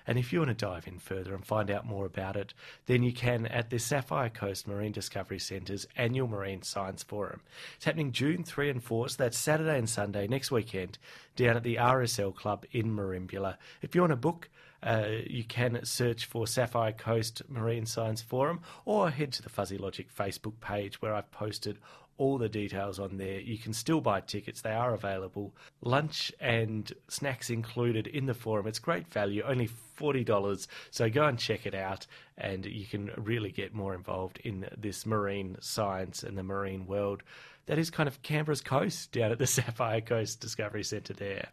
[0.06, 2.52] And if you want to dive in further and find out more about it,
[2.84, 7.40] then you can at the Sapphire Coast Marine Discovery Centre's annual Marine Science Forum.
[7.76, 10.98] It's happening June 3 and 4, so that's Saturday and Sunday next weekend
[11.36, 13.56] down at the RSL Club in Merimbula.
[13.80, 14.50] If you want to book,
[14.84, 19.78] uh, you can search for Sapphire Coast Marine Science Forum or head to the Fuzzy
[19.78, 21.78] Logic Facebook page where I've posted
[22.16, 23.40] all the details on there.
[23.40, 25.54] You can still buy tickets, they are available.
[25.82, 28.66] Lunch and snacks included in the forum.
[28.66, 29.68] It's great value, only
[29.98, 30.66] $40.
[30.90, 32.06] So go and check it out,
[32.36, 37.22] and you can really get more involved in this marine science and the marine world.
[37.66, 41.48] That is kind of Canberra's coast down at the Sapphire Coast Discovery Centre there.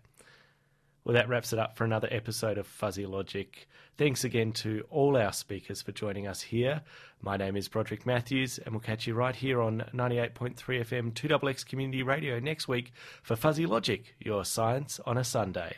[1.04, 3.68] Well, that wraps it up for another episode of Fuzzy Logic.
[3.97, 6.82] Thanks again to all our speakers for joining us here.
[7.22, 11.66] My name is Broderick Matthews, and we'll catch you right here on 98.3 FM 2XX
[11.66, 12.93] Community Radio next week
[13.24, 15.78] for Fuzzy Logic, your science on a Sunday.